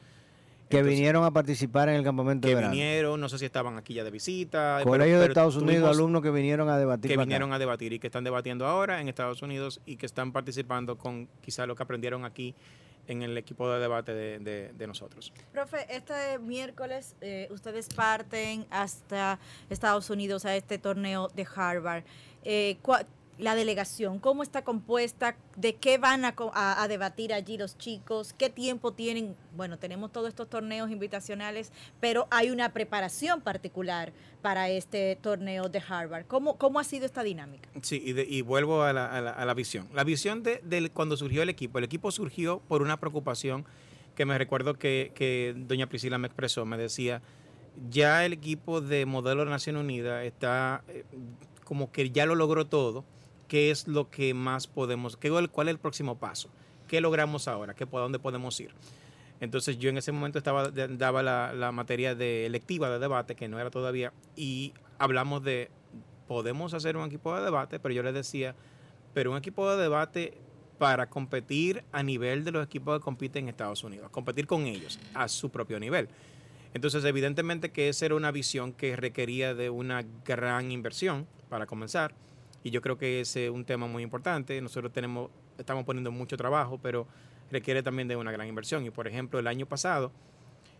Que 0.69 0.79
Entonces, 0.79 0.97
vinieron 0.97 1.23
a 1.25 1.31
participar 1.31 1.89
en 1.91 1.95
el 1.97 2.03
campamento 2.05 2.47
que 2.47 2.49
de 2.51 2.55
verano. 2.57 2.73
vinieron, 2.73 3.21
no 3.21 3.29
sé 3.29 3.39
si 3.39 3.45
estaban 3.45 3.79
aquí 3.79 3.95
ya 3.95 4.03
de 4.03 4.11
visita. 4.11 4.77
pero- 4.79 4.91
Colegio 4.91 5.15
de 5.17 5.21
pero 5.23 5.33
Estados 5.33 5.57
Unidos, 5.57 5.75
tuvimos 5.77 5.97
alumnos 5.97 6.23
que 6.23 6.31
vinieron 6.31 6.69
a 6.69 6.77
debatir. 6.77 7.09
que 7.09 7.15
acá. 7.15 7.23
vinieron 7.23 7.53
a 7.53 7.59
debatir 7.61 7.93
y 7.93 7.99
que 8.01 8.09
están 8.09 8.25
debatiendo 8.25 8.67
ahora 8.67 9.01
en 9.01 9.09
Estados 9.09 9.43
Unidos 9.43 9.81
y 9.87 9.97
que 9.97 10.07
están 10.07 10.33
participando 10.33 10.99
con 10.99 11.29
quizá 11.41 11.67
lo 11.67 11.77
que 11.77 11.85
aprendieron 11.85 12.25
aquí 12.25 12.55
en 13.07 13.23
el 13.23 13.39
equipo 13.39 13.71
de 13.71 13.79
debate 13.79 14.13
de, 14.13 14.41
de- 14.41 14.73
de 14.73 14.87
nosotros. 14.89 15.33
Profe, 15.53 15.87
este 15.89 16.41
miércoles 16.41 17.15
eh, 17.21 17.47
ustedes 17.53 17.89
parten 17.95 18.67
hasta 18.71 19.39
Estados 19.71 20.11
Unidos 20.11 20.45
a 20.45 20.57
este 20.57 20.79
torneo 20.79 21.29
de 21.33 21.47
Harvard. 21.55 22.03
Eh, 22.43 22.77
la 23.39 23.55
delegación, 23.55 24.19
¿cómo 24.19 24.43
está 24.43 24.63
compuesta? 24.65 25.37
¿De 25.57 25.75
qué 25.77 25.99
van 25.99 26.25
a, 26.25 26.35
a- 26.55 26.89
debatir 26.89 27.35
allí 27.35 27.59
los 27.59 27.77
chicos? 27.77 28.33
¿Qué 28.33 28.49
tiempo 28.49 28.93
tienen? 28.93 29.37
Bueno, 29.55 29.79
tenemos 29.79 30.11
todos 30.11 30.29
estos 30.29 30.49
torneos 30.49 30.91
invitacionales, 30.91 31.71
pero 32.01 32.29
hay 32.31 32.49
una 32.51 32.73
preparación 32.73 33.43
particular 33.43 34.13
para 34.41 34.71
este 34.71 35.17
torneo 35.21 35.69
de 35.69 35.83
Harvard. 35.87 36.25
¿Cómo, 36.27 36.57
cómo 36.57 36.79
ha 36.81 36.85
sido 36.85 37.05
esta 37.05 37.23
dinámica? 37.23 37.69
Sí, 37.83 38.03
y, 38.05 38.13
de- 38.15 38.25
y 38.25 38.41
vuelvo 38.41 38.83
a 38.83 38.93
la, 38.95 39.07
a 39.15 39.21
la- 39.21 39.45
la 39.45 39.55
visión. 39.55 39.87
La 39.93 40.05
visión 40.05 40.43
de, 40.43 40.91
cuando 40.95 41.17
surgió 41.17 41.43
el 41.43 41.51
equipo. 41.51 41.77
El 41.79 41.85
equipo 41.85 42.11
surgió 42.11 42.61
por 42.61 42.81
una 42.81 42.99
preocupación 42.99 43.67
que 44.15 44.25
me 44.25 44.39
recuerdo 44.39 44.75
que, 44.79 45.13
que 45.15 45.55
doña 45.57 45.89
Priscila 45.89 46.17
me 46.17 46.27
expresó. 46.27 46.65
Me 46.65 46.79
decía, 46.79 47.21
ya 47.91 48.25
el 48.25 48.33
equipo 48.33 48.81
de 48.81 49.05
modelo 49.05 49.45
de 49.45 49.51
Nación 49.51 49.77
Unida 49.77 50.25
está 50.25 50.83
eh, 50.89 51.05
como 51.65 51.93
que 51.93 52.11
ya 52.11 52.25
lo 52.25 52.35
logró 52.35 52.67
todo. 52.67 53.05
¿Qué 53.49 53.71
es 53.71 53.87
lo 53.87 54.11
que 54.11 54.35
más 54.35 54.67
podemos, 54.67 55.17
qué, 55.17 55.31
cuál 55.53 55.69
es 55.69 55.73
el 55.73 55.79
próximo 55.79 56.19
paso? 56.19 56.49
¿Qué 56.89 57.01
logramos 57.01 57.49
ahora? 57.49 57.75
¿Qué, 57.75 57.85
¿A 57.85 57.99
dónde 57.99 58.19
podemos 58.19 58.59
ir? 58.61 58.71
Entonces 59.41 59.79
yo 59.79 59.91
en 59.91 59.99
ese 59.99 60.13
momento 60.13 60.39
estaba 60.39 60.71
daba 60.71 61.23
la, 61.23 61.53
la 61.53 61.73
materia 61.73 62.15
de 62.15 62.47
electiva 62.47 62.89
de 62.91 62.99
debate, 62.99 63.35
que 63.35 63.49
no 63.49 63.61
era 63.61 63.71
todavía, 63.71 64.13
y 64.35 64.73
hablamos 64.99 65.45
de, 65.45 65.71
podemos 66.27 66.75
hacer 66.75 66.97
un 66.97 67.07
equipo 67.07 67.37
de 67.37 67.43
debate, 67.43 67.79
pero 67.79 67.95
yo 67.95 68.03
les 68.03 68.15
decía, 68.15 68.55
pero 69.15 69.31
un 69.31 69.37
equipo 69.37 69.71
de 69.71 69.83
debate 69.83 70.39
para 70.79 71.09
competir 71.09 71.85
a 71.93 72.03
nivel 72.03 72.45
de 72.45 72.53
los 72.53 72.65
equipos 72.65 72.99
que 72.99 73.05
compiten 73.05 73.45
en 73.45 73.49
Estados 73.51 73.83
Unidos, 73.85 74.11
competir 74.11 74.47
con 74.47 74.67
ellos 74.67 74.99
a 75.15 75.29
su 75.29 75.51
propio 75.51 75.81
nivel. 75.81 76.09
Entonces, 76.75 77.05
evidentemente 77.05 77.71
que 77.71 77.89
esa 77.89 78.05
era 78.07 78.15
una 78.15 78.31
visión 78.31 78.73
que 78.73 78.97
requería 78.97 79.55
de 79.55 79.71
una 79.71 80.05
gran 80.25 80.71
inversión 80.71 81.27
para 81.49 81.67
comenzar, 81.67 82.15
y 82.67 82.71
yo 82.71 82.81
creo 82.83 82.99
que 82.99 83.21
es 83.21 83.37
un 83.53 83.65
tema 83.65 83.87
muy 83.87 84.03
importante. 84.03 84.61
Nosotros 84.61 84.93
tenemos, 84.93 85.31
estamos 85.57 85.85
poniendo 85.85 86.11
mucho 86.11 86.37
trabajo, 86.37 86.81
pero 86.83 87.07
requiere 87.53 87.81
también 87.81 88.09
de 88.09 88.17
una 88.17 88.33
gran 88.33 88.49
inversión. 88.49 88.85
Y 88.85 88.91
por 88.91 89.07
ejemplo, 89.07 89.39
el 89.39 89.47
año 89.47 89.67
pasado, 89.67 90.11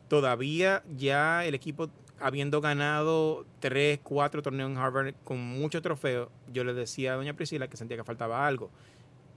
todavía 0.09 0.83
ya 0.97 1.45
el 1.45 1.55
equipo 1.55 1.89
habiendo 2.19 2.61
ganado 2.61 3.45
tres, 3.61 4.01
cuatro 4.03 4.43
torneos 4.43 4.71
en 4.71 4.79
Harvard 4.79 5.15
con 5.23 5.39
muchos 5.39 5.81
trofeos, 5.83 6.29
yo 6.53 6.65
le 6.65 6.75
decía 6.75 7.13
a 7.13 7.17
doña 7.17 7.35
Priscila 7.35 7.69
que 7.69 7.77
sentía 7.77 7.97
que 7.97 8.05
faltaba 8.05 8.47
algo. 8.47 8.69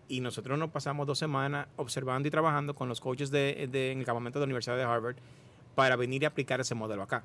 Y 0.08 0.22
nosotros 0.22 0.58
nos 0.58 0.72
pasamos 0.72 1.06
dos 1.06 1.20
semanas 1.20 1.68
observando 1.75 2.27
y 2.27 2.32
trabajando 2.32 2.74
con 2.74 2.89
los 2.89 3.00
coaches 3.00 3.29
de, 3.29 3.68
de- 3.72 3.91
en 3.91 4.00
el 4.00 4.06
campamento 4.06 4.39
de 4.39 4.46
la 4.46 4.48
Universidad 4.48 4.75
de 4.75 4.84
Harvard 4.84 5.18
para 5.75 5.96
venir 5.96 6.24
y 6.24 6.25
aplicar 6.25 6.60
ese 6.62 6.74
modelo 6.74 7.03
acá. 7.03 7.24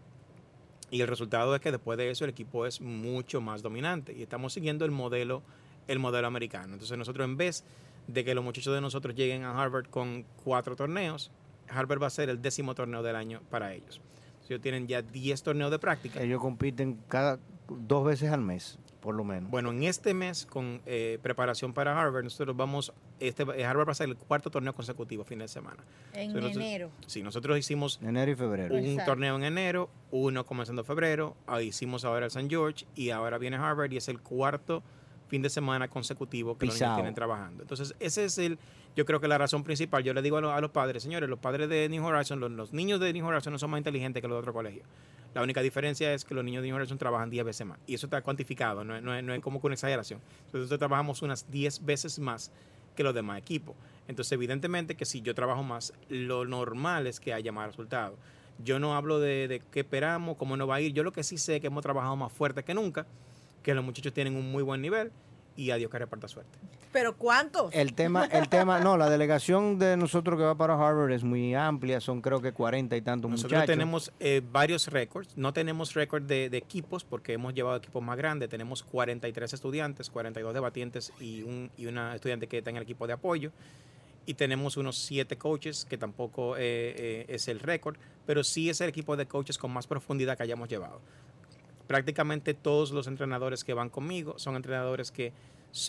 Y 0.95 1.01
el 1.01 1.09
resultado 1.09 1.57
es 1.57 1.61
que 1.61 1.73
después 1.73 1.99
de 1.99 2.09
eso 2.09 2.23
el 2.23 2.31
equipo 2.31 2.67
es 2.67 2.81
mucho 2.81 3.41
más 3.41 3.63
dominante 3.63 4.13
y 4.13 4.23
estamos 4.23 4.53
siguiendo 4.53 4.85
el 4.85 4.93
modelo, 4.93 5.43
el 5.89 5.99
modelo 5.99 6.29
americano. 6.29 6.75
Entonces 6.75 6.97
nosotros 6.97 7.25
en 7.25 7.37
vez 7.37 7.65
de 8.07 8.25
que 8.25 8.33
los 8.33 8.45
muchachos 8.45 8.73
de 8.73 8.81
nosotros 8.81 9.17
lleguen 9.17 9.43
a 9.43 9.61
Harvard 9.61 9.89
con 9.89 10.25
cuatro 10.45 10.77
torneos, 10.77 11.33
Harvard 11.69 12.01
va 12.01 12.07
a 12.07 12.11
ser 12.11 12.29
el 12.29 12.41
décimo 12.41 12.77
torneo 12.77 13.03
del 13.03 13.17
año 13.17 13.43
para 13.51 13.75
ellos. 13.75 14.01
Entonces, 14.27 14.51
ellos 14.51 14.63
tienen 14.63 14.87
ya 14.87 15.03
10 15.03 15.43
torneos 15.43 15.73
de 15.73 15.81
práctica. 15.81 16.23
Ellos 16.23 16.41
compiten 16.41 17.01
cada 17.09 17.41
dos 17.69 18.05
veces 18.07 18.31
al 18.31 18.43
mes, 18.43 18.79
por 19.01 19.17
lo 19.17 19.25
menos. 19.25 19.51
Bueno, 19.51 19.73
en 19.73 19.83
este 19.83 20.15
mes, 20.15 20.47
con 20.47 20.81
eh, 20.87 21.19
preparación 21.23 21.73
para 21.73 22.01
Harvard, 22.01 22.23
nosotros 22.23 22.57
vamos, 22.57 22.93
este, 23.21 23.43
Harvard 23.65 23.89
va 23.89 23.93
a 23.93 23.95
ser 23.95 24.09
el 24.09 24.17
cuarto 24.17 24.51
torneo 24.51 24.75
consecutivo 24.75 25.25
fin 25.25 25.39
de 25.39 25.49
semana. 25.49 25.83
En 26.13 26.33
nosotros- 26.33 26.57
enero. 26.57 26.91
Sí, 27.07 27.23
nosotros 27.23 27.59
hicimos 27.59 27.99
enero 28.03 28.31
y 28.31 28.35
febrero. 28.35 28.75
un 28.75 28.85
Exacto. 28.85 29.13
torneo 29.13 29.37
en 29.37 29.45
enero, 29.45 29.89
uno 30.11 30.45
comenzando 30.47 30.85
febrero, 30.85 31.37
ahí 31.47 31.69
hicimos 31.69 32.05
ahora 32.05 32.27
el 32.27 32.31
St. 32.31 32.49
George 32.49 32.87
y 32.95 33.11
ahora 33.11 33.39
viene 33.39 33.57
Harvard 33.57 33.93
y 33.93 33.97
es 33.99 34.09
el 34.09 34.21
cuarto 34.21 34.83
fin 35.29 35.41
de 35.43 35.49
semana 35.51 35.89
consecutivo 35.89 36.57
que 36.59 36.67
los 36.67 36.79
niños 36.81 36.97
tienen 36.97 37.15
trabajando. 37.15 37.63
Entonces, 37.63 37.95
ese 37.99 38.25
es 38.27 38.37
el, 38.39 38.59
yo 38.95 39.05
creo 39.07 39.21
que 39.21 39.27
la 39.27 39.39
razón 39.39 39.65
principal. 39.65 40.05
Yo 40.05 40.13
le 40.15 40.21
digo 40.23 40.37
a, 40.37 40.41
lo- 40.41 40.53
a 40.53 40.61
los 40.61 40.71
padres, 40.71 41.03
señores, 41.03 41.29
los 41.31 41.39
padres 41.39 41.69
de 41.69 41.89
New 41.89 42.05
Horizon, 42.05 42.39
los, 42.41 42.51
los 42.51 42.73
niños 42.73 43.01
de 43.01 43.13
New 43.13 43.27
Horizon 43.27 43.53
no 43.53 43.59
son 43.59 43.71
más 43.71 43.79
inteligentes 43.79 44.21
que 44.21 44.29
los 44.29 44.37
de 44.37 44.41
otro 44.41 44.53
colegio. 44.53 44.83
La 45.33 45.43
única 45.43 45.63
diferencia 45.63 46.13
es 46.15 46.25
que 46.25 46.35
los 46.35 46.45
niños 46.45 46.63
de 46.63 46.69
New 46.69 46.77
Horizon 46.77 46.99
trabajan 46.99 47.31
10 47.31 47.45
veces 47.45 47.67
más. 47.67 47.79
Y 47.89 47.95
eso 47.95 48.07
está 48.07 48.21
cuantificado, 48.23 48.85
no 48.85 48.95
es, 48.95 49.03
no 49.03 49.15
es- 49.17 49.25
no 49.25 49.35
es 49.35 49.41
como 49.41 49.61
con 49.61 49.73
exageración. 49.73 50.21
Entonces, 50.47 50.61
nosotros 50.61 50.79
trabajamos 50.79 51.23
unas 51.23 51.51
10 51.51 51.85
veces 51.85 52.19
más 52.21 52.53
que 52.95 53.03
los 53.03 53.15
demás 53.15 53.39
equipos. 53.39 53.75
Entonces, 54.09 54.33
evidentemente 54.33 54.97
que 54.97 55.05
si 55.05 55.23
yo 55.23 55.35
trabajo 55.35 55.63
más, 55.63 55.93
lo 56.09 56.45
normal 56.45 57.07
es 57.07 57.21
que 57.21 57.33
haya 57.33 57.53
más 57.53 57.69
resultados. 57.69 58.19
Yo 58.63 58.79
no 58.79 58.95
hablo 58.95 59.19
de, 59.19 59.63
qué 59.71 59.81
esperamos, 59.81 60.37
cómo 60.37 60.57
nos 60.57 60.69
va 60.69 60.77
a 60.77 60.81
ir. 60.81 60.93
Yo 60.93 61.03
lo 61.03 61.13
que 61.13 61.25
sí 61.25 61.39
sé 61.39 61.57
es 61.57 61.61
que 61.61 61.67
hemos 61.69 61.83
trabajado 61.83 62.15
más 62.17 62.33
fuerte 62.33 62.63
que 62.63 62.75
nunca, 62.75 63.07
que 63.63 63.75
los 63.75 63.85
muchachos 63.85 64.13
tienen 64.13 64.37
un 64.37 64.51
muy 64.51 64.63
buen 64.63 64.81
nivel 64.81 65.11
y 65.57 65.71
a 65.71 65.77
Dios 65.77 65.91
que 65.91 65.99
reparta 65.99 66.29
suerte. 66.29 66.59
¿Pero 66.93 67.17
cuántos? 67.17 67.75
El 67.75 67.93
tema, 67.95 68.27
el 68.27 68.49
tema, 68.49 68.79
no, 68.81 68.97
la 68.97 69.11
delegación 69.11 69.79
de 69.79 69.97
nosotros 69.97 70.39
que 70.39 70.45
va 70.45 70.55
para 70.57 70.75
Harvard 70.75 71.11
es 71.11 71.25
muy 71.25 71.55
amplia, 71.55 72.01
son 72.01 72.21
creo 72.21 72.41
que 72.41 72.53
cuarenta 72.53 72.97
y 72.97 73.03
tantos 73.03 73.31
Nosotros 73.31 73.53
muchachos. 73.53 73.67
tenemos 73.73 74.13
eh, 74.21 74.43
varios 74.53 74.87
récords. 74.89 75.37
No 75.37 75.53
tenemos 75.53 75.95
récord 75.95 76.23
de, 76.23 76.51
de 76.51 76.59
equipos 76.59 77.03
porque 77.05 77.33
hemos 77.33 77.53
llevado 77.55 77.77
equipos 77.77 78.03
más 78.03 78.17
grandes. 78.17 78.49
Tenemos 78.49 78.83
43 78.85 79.53
estudiantes, 79.53 80.09
42 80.11 80.55
debatientes 80.55 81.13
y, 81.19 81.43
un, 81.43 81.71
y 81.77 81.87
una 81.87 82.15
estudiante 82.15 82.47
que 82.47 82.59
está 82.59 82.71
en 82.71 82.77
el 82.77 82.83
equipo 82.85 83.07
de 83.07 83.15
apoyo. 83.15 83.51
Y 84.27 84.35
tenemos 84.35 84.77
unos 84.77 84.97
7 84.97 85.37
coaches, 85.37 85.85
que 85.85 85.99
tampoco 85.99 86.57
eh, 86.57 86.63
eh, 86.63 87.27
es 87.29 87.47
el 87.49 87.61
récord, 87.61 87.97
pero 88.25 88.43
sí 88.43 88.71
es 88.71 88.81
el 88.81 88.89
equipo 88.89 89.17
de 89.17 89.27
coaches 89.27 89.59
con 89.59 89.71
más 89.71 89.87
profundidad 89.87 90.37
que 90.37 90.45
hayamos 90.45 90.69
llevado. 90.69 91.01
Prácticamente 91.87 92.55
todos 92.55 92.91
los 92.93 93.07
entrenadores 93.07 93.65
que 93.65 93.75
van 93.75 93.91
conmigo 93.91 94.39
son 94.39 94.57
entrenadores 94.57 95.11
que 95.11 95.33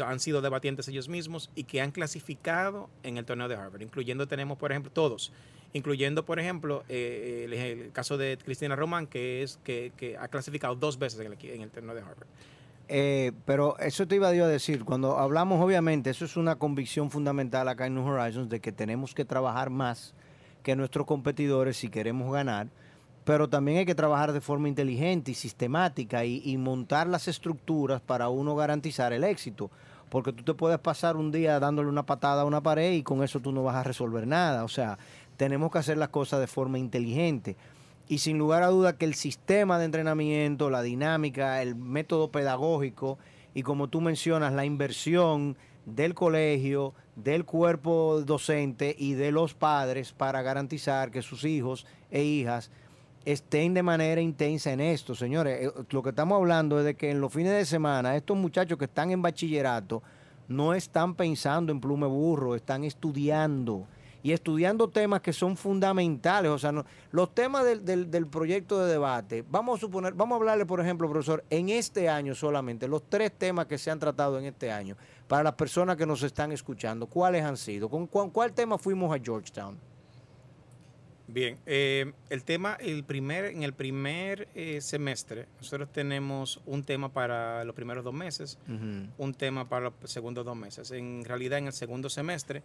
han 0.04 0.20
sido 0.20 0.42
debatientes 0.42 0.88
ellos 0.88 1.08
mismos 1.10 1.52
y 1.56 1.64
que 1.66 1.82
han 1.82 1.92
clasificado 1.92 2.90
en 3.04 3.18
el 3.18 3.26
torneo 3.26 3.48
de 3.48 3.56
Harvard, 3.56 3.82
incluyendo 3.82 4.28
tenemos, 4.28 4.58
por 4.58 4.72
ejemplo, 4.72 4.92
todos, 4.92 5.32
incluyendo, 5.74 6.26
por 6.26 6.40
ejemplo, 6.40 6.84
eh, 6.90 7.48
el, 7.48 7.92
caso 7.92 8.18
de 8.18 8.38
Cristina 8.44 8.76
Román, 8.76 9.08
que 9.08 9.44
es 9.44 9.60
que, 9.64 9.92
que 9.96 10.18
ha 10.18 10.28
clasificado 10.28 10.76
dos 10.76 10.98
veces 10.98 11.20
en 11.20 11.62
el, 11.62 11.70
torneo 11.70 11.96
de 11.96 12.02
Harvard. 12.02 12.28
Eh, 12.88 13.32
pero 13.46 13.78
eso 13.80 14.08
te 14.08 14.16
iba 14.16 14.28
a 14.28 14.32
decir, 14.32 14.86
cuando 14.86 15.18
hablamos, 15.18 15.64
obviamente, 15.64 16.10
eso 16.10 16.26
es 16.26 16.38
una 16.38 16.56
convicción 16.56 17.10
fundamental 17.10 17.68
acá 17.68 17.88
en 17.88 17.96
New 17.96 18.06
Horizons 18.06 18.50
de 18.50 18.60
que 18.60 18.72
tenemos 18.72 19.14
que 19.14 19.26
trabajar 19.26 19.70
más 19.70 20.14
que 20.64 20.76
nuestros 20.76 21.06
competidores 21.06 21.78
si 21.78 21.90
queremos 21.90 22.32
ganar, 22.34 22.68
pero 23.26 23.50
también 23.50 23.80
hay 23.80 23.86
que 23.86 23.96
trabajar 23.96 24.32
de 24.32 24.40
forma 24.40 24.70
inteligente 24.70 25.32
y 25.32 25.34
sistemática 25.34 26.24
y, 26.26 26.58
montar 26.58 27.08
las 27.08 27.28
estructuras 27.28 28.00
para 28.00 28.30
uno 28.30 28.56
garantizar 28.56 29.14
el 29.14 29.24
éxito. 29.24 29.72
Porque 30.10 30.32
tú 30.32 30.44
te 30.44 30.54
puedes 30.54 30.78
pasar 30.78 31.18
un 31.18 31.32
día 31.32 31.60
dándole 31.60 31.90
una 31.90 32.06
patada 32.06 32.44
a 32.44 32.46
una 32.46 32.62
pared 32.62 32.94
y 32.94 33.02
con 33.02 33.24
eso 33.24 33.40
tú 33.40 33.52
no 33.52 33.64
vas 33.64 33.76
a 33.76 33.84
resolver 33.84 34.28
nada. 34.28 34.64
O 34.64 34.68
sea, 34.68 35.00
tenemos 35.38 35.72
que 35.72 35.80
hacer 35.80 35.98
las 35.98 36.10
cosas 36.10 36.40
de 36.40 36.46
forma 36.46 36.78
inteligente. 36.78 37.58
Y 38.08 38.20
sin 38.20 38.38
lugar 38.38 38.62
a 38.62 38.68
duda 38.68 38.96
que 38.96 39.06
el 39.06 39.16
sistema 39.16 39.80
de 39.80 39.86
entrenamiento, 39.86 40.70
la 40.70 40.84
dinámica, 40.84 41.64
el 41.64 41.76
método 41.76 42.30
pedagógico 42.30 43.18
y 43.56 43.64
como 43.64 43.88
tú 43.88 44.02
mencionas, 44.02 44.54
la 44.54 44.66
inversión 44.66 45.58
del 45.88 46.14
colegio, 46.14 46.94
del 47.16 47.44
cuerpo 47.44 48.22
docente 48.24 48.96
y 48.98 49.14
de 49.14 49.32
los 49.32 49.56
padres 49.56 50.12
para 50.14 50.44
garantizar 50.44 51.10
que 51.10 51.24
sus 51.24 51.44
hijos 51.44 51.88
e 52.12 52.24
hijas 52.24 52.70
estén 53.26 53.74
de 53.74 53.84
manera 53.84 54.22
intensa 54.22 54.72
en 54.72 54.80
esto, 54.80 55.16
señores. 55.16 55.68
Eh, 55.68 55.72
Lo 55.90 56.02
que 56.04 56.10
estamos 56.10 56.36
hablando 56.38 56.80
es 56.80 56.86
de 56.86 56.96
que 56.96 57.12
en 57.12 57.20
los 57.20 57.34
fines 57.34 57.54
de 57.54 57.66
semana 57.66 58.16
estos 58.16 58.38
muchachos 58.38 58.78
que 58.78 58.86
están 58.86 59.12
en 59.12 59.22
bachillerato 59.22 60.02
no 60.48 60.74
están 60.74 61.16
pensando 61.16 61.72
en 61.72 61.82
plume 61.82 62.06
burro, 62.08 62.56
están 62.56 62.84
estudiando 62.84 63.88
y 64.22 64.32
estudiando 64.32 64.88
temas 64.90 65.22
que 65.22 65.34
son 65.34 65.56
fundamentales. 65.58 66.50
O 66.52 66.58
sea, 66.58 66.72
los 67.12 67.34
temas 67.36 67.64
del, 67.66 67.84
del- 67.86 68.10
del 68.10 68.28
proyecto 68.28 68.80
de 68.84 68.92
debate, 68.92 69.44
vamos 69.50 69.78
a 69.78 69.82
suponer, 69.82 70.14
vamos 70.14 70.36
a 70.36 70.38
hablarle, 70.38 70.66
por 70.66 70.80
ejemplo, 70.80 71.08
profesor, 71.10 71.44
en 71.50 71.70
este 71.70 72.10
año 72.10 72.34
solamente, 72.36 72.88
los 72.88 73.04
tres 73.10 73.32
temas 73.38 73.66
que 73.68 73.78
se 73.78 73.92
han 73.92 74.00
tratado 74.00 74.38
en 74.40 74.46
este 74.46 74.72
año, 74.72 74.96
para 75.28 75.44
las 75.44 75.54
personas 75.54 75.96
que 75.96 76.06
nos 76.06 76.22
están 76.24 76.52
escuchando, 76.52 77.06
¿cuáles 77.08 77.44
han 77.44 77.58
sido? 77.58 77.88
¿Con 77.90 78.06
cuál, 78.08 78.32
cuál 78.32 78.52
tema 78.54 78.78
fuimos 78.80 79.16
a 79.16 79.20
Georgetown? 79.24 79.78
Bien, 81.28 81.58
eh, 81.66 82.14
el 82.30 82.44
tema, 82.44 82.78
el 82.80 83.04
primer, 83.04 83.46
en 83.46 83.64
el 83.64 83.74
primer 83.74 84.48
eh, 84.54 84.80
semestre, 84.82 85.48
nosotros 85.58 85.92
tenemos 85.92 86.62
un 86.66 86.84
tema 86.84 87.10
para 87.10 87.64
los 87.64 87.76
primeros 87.76 88.04
dos 88.04 88.14
meses, 88.14 88.60
un 89.18 89.34
tema 89.34 89.68
para 89.68 89.86
los 89.86 89.94
segundos 90.06 90.46
dos 90.46 90.56
meses. 90.56 90.92
En 90.92 91.26
realidad, 91.26 91.58
en 91.58 91.68
el 91.68 91.74
segundo 91.74 92.10
semestre, 92.10 92.62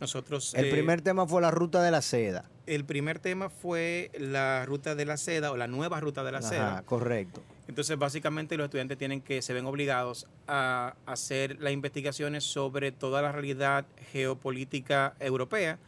nosotros... 0.00 0.54
El 0.54 0.66
eh, 0.66 0.70
primer 0.70 1.00
tema 1.00 1.26
fue 1.26 1.42
la 1.42 1.50
ruta 1.50 1.82
de 1.82 1.90
la 1.90 2.02
seda. 2.02 2.44
el 2.66 2.84
primer 2.84 3.18
tema 3.18 3.48
fue 3.48 4.10
la 4.18 4.64
ruta 4.66 4.94
de 4.94 5.04
la 5.04 5.16
seda 5.16 5.50
o 5.50 5.56
la 5.56 5.66
nueva 5.66 6.00
ruta 6.00 6.22
de 6.22 6.32
la 6.32 6.38
Ajá, 6.38 6.48
seda. 6.48 6.82
correcto. 6.84 7.42
Entonces, 7.66 7.98
básicamente 7.98 8.56
los 8.56 8.66
estudiantes 8.66 8.98
tienen 8.98 9.20
que, 9.20 9.42
se 9.42 9.52
ven 9.52 9.66
obligados 9.66 10.28
a 10.46 10.94
hacer 11.06 11.60
las 11.60 11.72
investigaciones 11.72 12.44
sobre 12.44 12.92
toda 12.92 13.22
la 13.22 13.32
realidad 13.32 13.84
geopolítica 14.12 15.14
europea 15.18 15.78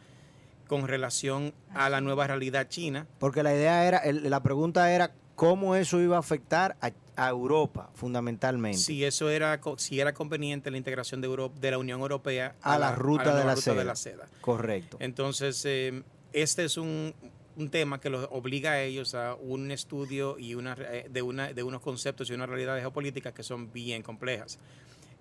con 0.69 0.87
relación 0.87 1.53
a 1.73 1.89
la 1.89 1.99
nueva 1.99 2.27
realidad 2.27 2.69
china. 2.69 3.07
Porque 3.19 3.43
la 3.43 3.53
idea 3.53 3.85
era, 3.85 3.97
el- 3.97 4.29
la 4.29 4.41
pregunta 4.41 4.89
era 4.93 5.11
cómo 5.35 5.75
eso 5.75 5.99
iba 5.99 6.15
a 6.15 6.19
afectar 6.19 6.77
a, 6.79 6.91
a 7.17 7.29
Europa, 7.29 7.89
fundamentalmente. 7.95 8.77
Si 8.77 9.03
eso 9.03 9.29
era, 9.29 9.59
si 9.77 9.99
era 9.99 10.13
conveniente 10.13 10.69
la 10.71 10.77
integración 10.77 11.19
de, 11.21 11.27
Europa, 11.27 11.55
de 11.59 11.71
la 11.71 11.77
Unión 11.79 11.99
Europea 12.01 12.55
A 12.61 12.77
la 12.79 12.93
ruta 12.95 13.35
de 13.35 13.43
nueva 13.43 13.83
la 13.83 13.95
seda. 13.95 14.27
Correcto. 14.41 14.97
Entonces, 14.99 15.61
eh, 15.65 16.03
este 16.33 16.65
es 16.65 16.77
un, 16.77 17.13
un 17.57 17.69
tema 17.69 17.99
que 17.99 18.09
los 18.11 18.27
obliga 18.31 18.71
a 18.71 18.81
ellos 18.83 19.15
a 19.15 19.33
un 19.35 19.71
estudio 19.71 20.37
y 20.37 20.53
una, 20.55 20.77
eh, 20.79 21.07
de, 21.09 21.21
una, 21.23 21.51
de 21.51 21.63
unos 21.63 21.81
conceptos 21.81 22.29
y 22.29 22.33
una 22.33 22.45
realidad 22.45 22.77
geopolítica 22.77 23.33
que 23.33 23.41
son 23.43 23.73
bien 23.73 24.03
complejas. 24.03 24.59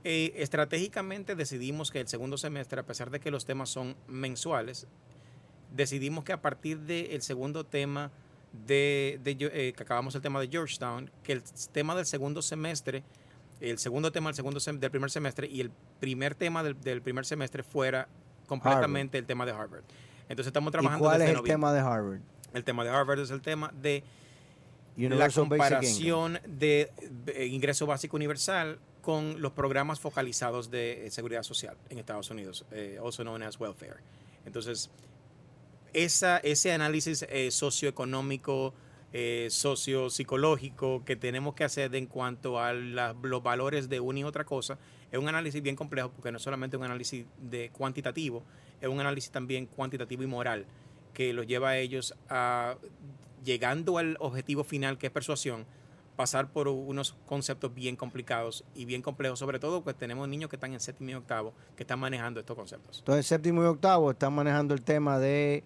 Eh, 0.05 0.33
estratégicamente 0.37 1.35
decidimos 1.35 1.91
que 1.91 2.01
el 2.01 2.09
segundo 2.09 2.39
semestre, 2.39 2.81
a 2.81 2.85
pesar 2.87 3.11
de 3.11 3.19
que 3.21 3.31
los 3.33 3.45
temas 3.45 3.69
son 3.71 3.97
mensuales, 4.07 4.87
decidimos 5.75 6.25
que 6.25 6.33
a 6.33 6.41
partir 6.41 6.79
del 6.81 7.23
segundo 7.23 7.65
tema 7.65 8.11
de, 8.67 9.21
de 9.23 9.37
eh, 9.41 9.73
que 9.77 9.83
acabamos 9.83 10.15
el 10.15 10.23
tema 10.23 10.41
de 10.41 10.49
Georgetown, 10.49 11.11
que 11.23 11.33
el 11.33 11.43
tema 11.73 11.95
del 11.95 12.07
segundo 12.07 12.41
semestre, 12.43 13.03
el 13.61 13.79
segundo 13.79 14.11
tema 14.11 14.29
del, 14.31 14.37
segundo 14.37 14.61
sem- 14.61 14.79
del 14.79 14.91
primer 14.91 15.11
semestre 15.11 15.47
y 15.47 15.61
el 15.61 15.71
primer 16.01 16.35
tema 16.35 16.63
del, 16.63 16.81
del 16.81 17.03
primer 17.03 17.27
semestre 17.27 17.63
fuera 17.63 18.09
completamente 18.47 19.19
el 19.19 19.27
tema 19.27 19.45
de 19.45 19.53
Harvard. 19.53 19.83
Entonces 20.29 20.47
estamos 20.49 20.71
¿Y 20.71 20.73
trabajando 20.73 21.05
cuál 21.05 21.21
es 21.23 21.29
el 21.29 21.35
noviembre. 21.35 21.53
tema 21.53 21.73
de 21.73 21.81
Harvard? 21.81 22.21
El 22.55 22.65
tema 22.65 22.85
de 22.85 22.91
Harvard 22.91 23.21
es 23.21 23.31
el 23.31 23.43
tema 23.43 23.73
de 23.83 24.03
la 24.97 25.07
Universal 25.07 25.43
comparación 25.49 26.41
de, 26.47 26.91
de 27.25 27.47
ingreso 27.47 27.87
básico 27.87 28.17
universal 28.17 28.79
con 29.03 29.41
los 29.41 29.53
programas 29.53 30.01
focalizados 30.01 30.71
de 30.71 31.07
eh, 31.07 31.11
seguridad 31.11 31.43
social 31.43 31.77
en 31.89 31.99
Estados 31.99 32.31
Unidos, 32.31 32.65
eh, 32.73 32.99
also 33.03 33.23
known 33.23 33.43
as 33.43 33.61
welfare. 33.61 33.97
Entonces, 34.45 34.91
esa, 35.93 36.39
ese 36.39 36.73
análisis 36.73 37.27
eh, 37.29 37.51
socioeconómico, 37.51 38.75
eh, 39.13 39.49
sociopsicológico 39.51 41.05
que 41.05 41.17
tenemos 41.17 41.55
que 41.55 41.65
hacer 41.65 41.95
en 41.95 42.07
cuanto 42.07 42.61
a 42.61 42.73
la- 42.73 43.15
los 43.23 43.43
valores 43.43 43.89
de 43.89 44.01
una 44.01 44.21
y 44.21 44.25
otra 44.25 44.45
cosa, 44.45 44.79
es 45.11 45.19
un 45.19 45.29
análisis 45.29 45.63
bien 45.63 45.77
complejo 45.77 46.11
porque 46.11 46.31
no 46.31 46.37
es 46.37 46.43
solamente 46.43 46.77
un 46.77 46.85
análisis 46.85 47.25
de 47.41 47.71
cuantitativo, 47.71 48.43
es 48.81 48.89
un 48.89 49.01
análisis 49.01 49.31
también 49.31 49.67
cuantitativo 49.67 50.23
y 50.23 50.27
moral 50.27 50.67
que 51.15 51.33
los 51.33 51.47
lleva 51.47 51.71
a 51.71 51.79
ellos 51.79 52.15
a, 52.29 52.77
llegando 53.45 53.99
al 53.99 54.17
objetivo 54.21 54.65
final 54.65 54.99
que 54.99 55.07
es 55.07 55.13
persuasión, 55.13 55.65
pasar 56.19 56.49
por 56.49 56.67
unos 56.67 57.15
conceptos 57.27 57.73
bien 57.73 57.95
complicados 57.95 58.65
y 58.75 58.87
bien 58.87 59.03
complejos, 59.03 59.39
sobre 59.39 59.61
todo 59.61 59.85
pues 59.85 59.95
tenemos 59.95 60.29
niños 60.29 60.51
que 60.51 60.57
están 60.57 60.73
en 60.73 60.81
séptimo 60.81 61.11
y 61.11 61.15
octavo 61.15 61.55
que 61.77 61.85
están 61.85 62.01
manejando 62.01 62.41
estos 62.41 62.57
conceptos. 62.57 62.99
Entonces, 62.99 63.25
séptimo 63.25 63.63
y 63.63 63.67
octavo 63.67 64.11
están 64.11 64.33
manejando 64.33 64.75
el 64.75 64.83
tema 64.83 65.21
de, 65.21 65.63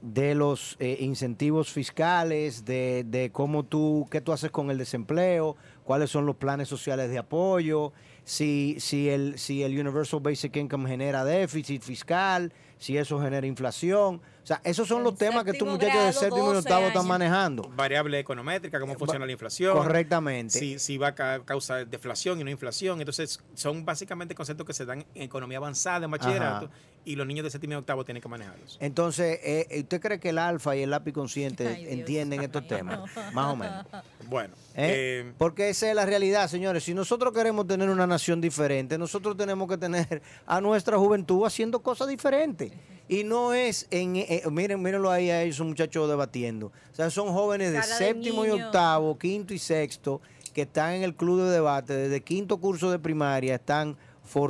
de 0.00 0.34
los 0.34 0.76
eh, 0.80 0.96
incentivos 0.98 1.70
fiscales, 1.70 2.64
de, 2.64 3.04
de 3.06 3.30
cómo 3.30 3.62
tú, 3.62 4.08
qué 4.10 4.20
tú 4.20 4.32
haces 4.32 4.50
con 4.50 4.72
el 4.72 4.78
desempleo, 4.78 5.56
cuáles 5.84 6.10
son 6.10 6.26
los 6.26 6.34
planes 6.34 6.66
sociales 6.66 7.08
de 7.08 7.18
apoyo, 7.18 7.92
si, 8.24 8.76
si, 8.78 9.08
el, 9.08 9.38
si 9.38 9.62
el 9.62 9.78
Universal 9.78 10.20
Basic 10.20 10.54
Income 10.56 10.88
genera 10.88 11.24
déficit 11.24 11.82
fiscal, 11.82 12.52
si 12.78 12.96
eso 12.96 13.20
genera 13.20 13.46
inflación. 13.46 14.16
O 14.42 14.46
sea, 14.46 14.60
esos 14.64 14.88
son 14.88 15.04
los 15.04 15.16
temas 15.16 15.44
que 15.44 15.52
estos 15.52 15.68
muchachos 15.68 16.04
de 16.04 16.12
séptimo 16.12 16.50
y 16.50 16.54
12 16.54 16.58
octavo 16.60 16.86
están 16.88 17.06
manejando. 17.06 17.70
Variable 17.76 18.18
econométrica, 18.18 18.80
cómo 18.80 18.94
funciona 18.96 19.24
la 19.24 19.30
inflación. 19.32 19.76
Correctamente. 19.76 20.58
Si, 20.58 20.78
si 20.80 20.98
va 20.98 21.08
a 21.08 21.14
ca- 21.14 21.44
causar 21.44 21.86
deflación 21.86 22.40
y 22.40 22.44
no 22.44 22.50
inflación. 22.50 22.98
Entonces, 23.00 23.40
son 23.54 23.84
básicamente 23.84 24.34
conceptos 24.34 24.66
que 24.66 24.72
se 24.72 24.84
dan 24.84 25.04
en 25.14 25.22
economía 25.22 25.58
avanzada, 25.58 26.04
en 26.06 26.10
bachillerato, 26.10 26.66
Ajá. 26.66 26.74
Y 27.04 27.16
los 27.16 27.26
niños 27.26 27.44
de 27.44 27.50
séptimo 27.50 27.74
y 27.74 27.76
octavo 27.76 28.04
tienen 28.04 28.22
que 28.22 28.28
manejarlos. 28.28 28.78
Entonces, 28.80 29.38
eh, 29.42 29.80
¿usted 29.80 30.00
cree 30.00 30.20
que 30.20 30.28
el 30.30 30.38
alfa 30.38 30.76
y 30.76 30.82
el 30.82 30.90
lápiz 30.90 31.12
consciente 31.12 31.66
Ay, 31.66 31.84
Dios. 31.84 31.92
entienden 31.92 32.42
estos 32.42 32.66
temas? 32.66 33.00
Más 33.32 33.52
o 33.52 33.56
menos. 33.56 33.86
Bueno, 34.28 34.54
¿Eh? 34.74 35.24
eh, 35.24 35.32
Porque 35.38 35.68
esa 35.70 35.88
es 35.88 35.94
la 35.94 36.06
realidad, 36.06 36.48
señores. 36.48 36.84
Si 36.84 36.94
nosotros 36.94 37.32
queremos 37.32 37.66
tener 37.66 37.90
una 37.90 38.06
nación 38.06 38.40
diferente, 38.40 38.98
nosotros 38.98 39.36
tenemos 39.36 39.68
que 39.68 39.78
tener 39.78 40.22
a 40.46 40.60
nuestra 40.60 40.96
juventud 40.98 41.44
haciendo 41.44 41.82
cosas 41.82 42.08
diferentes. 42.08 42.72
Y 43.08 43.24
no 43.24 43.52
es 43.52 43.88
en, 43.90 44.16
eh, 44.16 44.42
miren, 44.50 44.80
mírenlo 44.80 45.10
ahí 45.10 45.28
a 45.28 45.42
esos 45.42 45.66
muchachos 45.66 46.08
debatiendo. 46.08 46.68
O 46.92 46.94
sea, 46.94 47.10
son 47.10 47.28
jóvenes 47.32 47.72
de 47.72 47.80
Cara 47.80 47.98
de 47.98 48.06
séptimo 48.06 48.46
y 48.46 48.50
octavo, 48.50 49.18
quinto 49.18 49.52
y 49.52 49.58
sexto, 49.58 50.20
que 50.54 50.62
están 50.62 50.94
en 50.94 51.02
el 51.02 51.14
club 51.14 51.42
de 51.42 51.50
debate 51.50 51.94
desde 51.94 52.22
quinto 52.22 52.58
curso 52.58 52.90
de 52.90 52.98
primaria, 52.98 53.56
están 53.56 53.96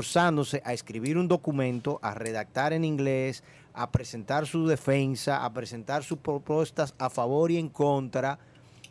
forzándose 0.03 0.63
a 0.65 0.73
escribir 0.73 1.19
un 1.19 1.27
documento, 1.27 1.99
a 2.03 2.15
redactar 2.15 2.73
en 2.73 2.85
inglés, 2.85 3.43
a 3.75 3.91
presentar 3.91 4.47
su 4.47 4.69
defensa, 4.69 5.45
a 5.45 5.53
presentar 5.53 6.05
sus 6.05 6.19
propuestas 6.19 6.95
a 6.99 7.11
favor 7.11 7.51
y 7.51 7.57
en 7.59 7.69
contra 7.69 8.39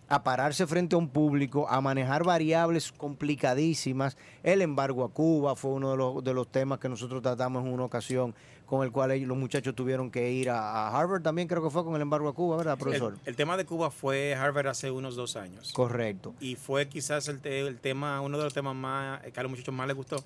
a 0.10 0.21
pararse 0.21 0.67
frente 0.67 0.95
a 0.95 0.97
un 0.97 1.08
público, 1.08 1.65
a 1.69 1.80
manejar 1.80 2.25
variables 2.25 2.91
complicadísimas. 2.91 4.17
El 4.43 4.62
embargo 4.62 5.06
a 5.06 5.10
Cuba 5.10 5.56
fue 5.56 5.71
uno 5.71 5.91
de 5.91 5.95
los, 5.97 6.21
de 6.25 6.34
los 6.34 6.51
temas 6.51 6.80
que 6.80 6.89
nosotros 6.89 7.21
tratamos 7.21 7.65
en 7.65 7.71
una 7.71 7.86
ocasión 7.86 8.36
con 8.65 8.84
el 8.84 8.91
cual 8.91 9.12
ellos- 9.12 9.30
los 9.30 9.38
muchachos 9.38 9.73
tuvieron 9.73 10.12
que 10.12 10.30
ir 10.34 10.49
a, 10.49 10.88
a 10.89 10.99
Harvard 10.99 11.21
también, 11.21 11.47
creo 11.47 11.63
que 11.63 11.69
fue 11.69 11.86
con 11.86 11.95
el 11.95 12.01
embargo 12.01 12.27
a 12.27 12.34
Cuba, 12.34 12.58
¿verdad, 12.58 12.77
profesor? 12.77 13.13
el, 13.13 13.30
el 13.30 13.36
tema 13.38 13.56
de 13.56 13.65
Cuba 13.65 13.89
fue 13.91 14.36
Harvard 14.36 14.67
hace 14.67 14.91
unos 14.91 15.15
dos 15.15 15.38
años. 15.38 15.71
Correcto. 15.71 16.34
y 16.41 16.56
fue 16.58 16.89
quizás 16.89 17.30
el, 17.30 17.39
te- 17.39 17.62
el 17.62 17.80
tema, 17.80 18.19
uno 18.19 18.38
de 18.38 18.43
los 18.43 18.54
temas 18.54 18.75
más 18.75 19.21
que 19.21 19.39
a 19.39 19.43
los 19.43 19.49
muchachos 19.49 19.73
más 19.73 19.88
les 19.88 19.95
gustó, 19.95 20.17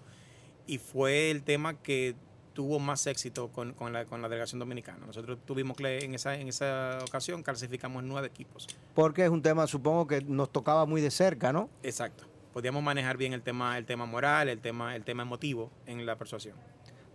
y 0.67 0.77
fue 0.77 1.31
el 1.31 1.43
tema 1.43 1.75
que 1.75 2.15
tuvo 2.53 2.79
más 2.79 3.05
éxito 3.05 3.49
con, 3.49 3.73
con 3.73 3.93
la, 3.93 4.05
con 4.05 4.21
la 4.21 4.29
delegación 4.29 4.59
dominicana. 4.59 5.05
Nosotros 5.05 5.37
tuvimos 5.45 5.77
que 5.77 5.99
en 5.99 6.15
esa, 6.15 6.35
en 6.35 6.47
esa 6.47 6.99
ocasión 7.07 7.43
clasificamos 7.43 8.03
nueve 8.03 8.27
equipos. 8.27 8.67
Porque 8.95 9.25
es 9.25 9.29
un 9.29 9.41
tema, 9.41 9.67
supongo 9.67 10.07
que 10.07 10.21
nos 10.21 10.51
tocaba 10.51 10.85
muy 10.85 11.01
de 11.01 11.11
cerca, 11.11 11.51
¿no? 11.51 11.69
Exacto. 11.83 12.25
Podíamos 12.53 12.81
manejar 12.81 13.17
bien 13.17 13.33
el 13.33 13.41
tema, 13.41 13.77
el 13.77 13.85
tema 13.85 14.05
moral, 14.05 14.47
el 14.47 14.59
tema, 14.59 14.95
el 14.95 15.03
tema 15.03 15.23
emotivo 15.23 15.69
en 15.85 16.05
la 16.05 16.17
persuasión. 16.17 16.55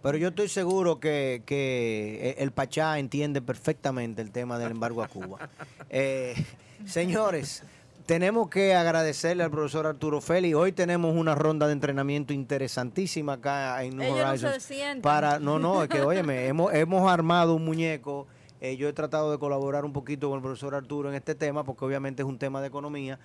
Pero 0.02 0.18
yo 0.18 0.28
estoy 0.28 0.48
seguro 0.48 1.00
que, 1.00 1.42
que 1.46 2.36
el 2.38 2.52
Pachá 2.52 2.98
entiende 2.98 3.42
perfectamente 3.42 4.22
el 4.22 4.30
tema 4.30 4.58
del 4.58 4.70
embargo 4.70 5.02
a 5.02 5.08
Cuba. 5.08 5.48
Eh, 5.92 6.36
señores, 6.86 7.64
tenemos 8.06 8.48
que 8.48 8.74
agradecerle 8.74 9.44
al 9.44 9.50
profesor 9.50 9.86
Arturo 9.86 10.20
Feli. 10.20 10.54
Hoy 10.54 10.72
tenemos 10.72 11.14
una 11.16 11.34
ronda 11.34 11.66
de 11.66 11.72
entrenamiento 11.72 12.32
interesantísima 12.32 13.34
acá 13.34 13.82
en 13.84 13.96
New 13.96 14.04
Ellos 14.06 14.18
no 14.18 14.28
Horizons. 14.28 14.62
sientan. 14.62 15.02
para, 15.02 15.38
no, 15.38 15.58
no, 15.58 15.82
es 15.82 15.88
que 15.88 16.00
óyeme, 16.02 16.46
hemos, 16.46 16.72
hemos 16.74 17.10
armado 17.10 17.54
un 17.54 17.64
muñeco. 17.64 18.26
Eh, 18.60 18.76
yo 18.76 18.88
he 18.88 18.92
tratado 18.92 19.30
de 19.30 19.38
colaborar 19.38 19.84
un 19.84 19.92
poquito 19.92 20.28
con 20.28 20.36
el 20.38 20.42
profesor 20.42 20.74
Arturo 20.74 21.08
en 21.08 21.14
este 21.14 21.34
tema, 21.34 21.64
porque 21.64 21.84
obviamente 21.84 22.22
es 22.22 22.28
un 22.28 22.38
tema 22.38 22.60
de 22.60 22.66
economía. 22.68 23.18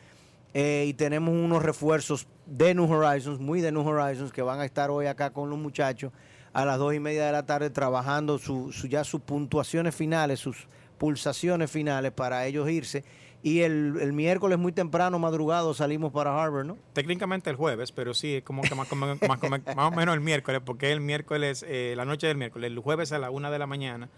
Eh, 0.54 0.86
y 0.88 0.94
tenemos 0.94 1.34
unos 1.34 1.62
refuerzos 1.64 2.28
de 2.46 2.74
New 2.74 2.90
Horizons, 2.90 3.40
muy 3.40 3.60
de 3.60 3.72
New 3.74 3.86
Horizons, 3.86 4.32
que 4.32 4.42
van 4.42 4.60
a 4.62 4.66
estar 4.66 4.90
hoy 4.90 5.08
acá 5.08 5.32
con 5.32 5.50
los 5.50 5.60
muchachos 5.60 6.12
a 6.54 6.64
las 6.64 6.78
dos 6.80 6.94
y 6.94 7.02
media 7.02 7.26
de 7.26 7.34
la 7.34 7.46
tarde 7.46 7.70
trabajando 7.70 8.38
su, 8.40 8.72
su- 8.72 8.88
ya 8.88 9.04
sus 9.04 9.20
puntuaciones 9.20 9.94
finales, 9.94 10.40
sus 10.40 10.68
pulsaciones 10.98 11.70
finales 11.70 12.14
para 12.14 12.46
ellos 12.46 12.70
irse. 12.70 13.04
Y 13.48 13.62
el, 13.62 13.98
el 14.02 14.12
miércoles 14.12 14.58
muy 14.58 14.72
temprano, 14.72 15.20
madrugado, 15.20 15.76
salimos 15.76 16.12
para 16.12 16.42
Harvard, 16.44 16.66
¿no? 16.66 16.80
Técnicamente 16.94 17.48
el 17.52 17.56
jueves, 17.56 17.92
pero 17.92 18.16
sí, 18.16 18.38
es 18.38 18.44
como 18.44 18.64
que 18.64 18.74
más, 18.74 18.88
como- 18.88 19.06
más, 19.06 19.40
más 19.50 19.62
o 19.78 19.92
menos 19.92 20.16
el 20.16 20.22
miércoles, 20.22 20.62
porque 20.66 20.92
el 20.92 21.00
miércoles, 21.00 21.64
eh, 21.68 21.94
la 21.96 22.06
noche 22.06 22.26
del 22.26 22.38
miércoles, 22.38 22.72
el 22.72 22.80
jueves 22.80 23.12
a 23.12 23.20
la 23.20 23.30
una 23.30 23.52
de 23.52 23.60
la 23.60 23.68
mañana, 23.68 24.10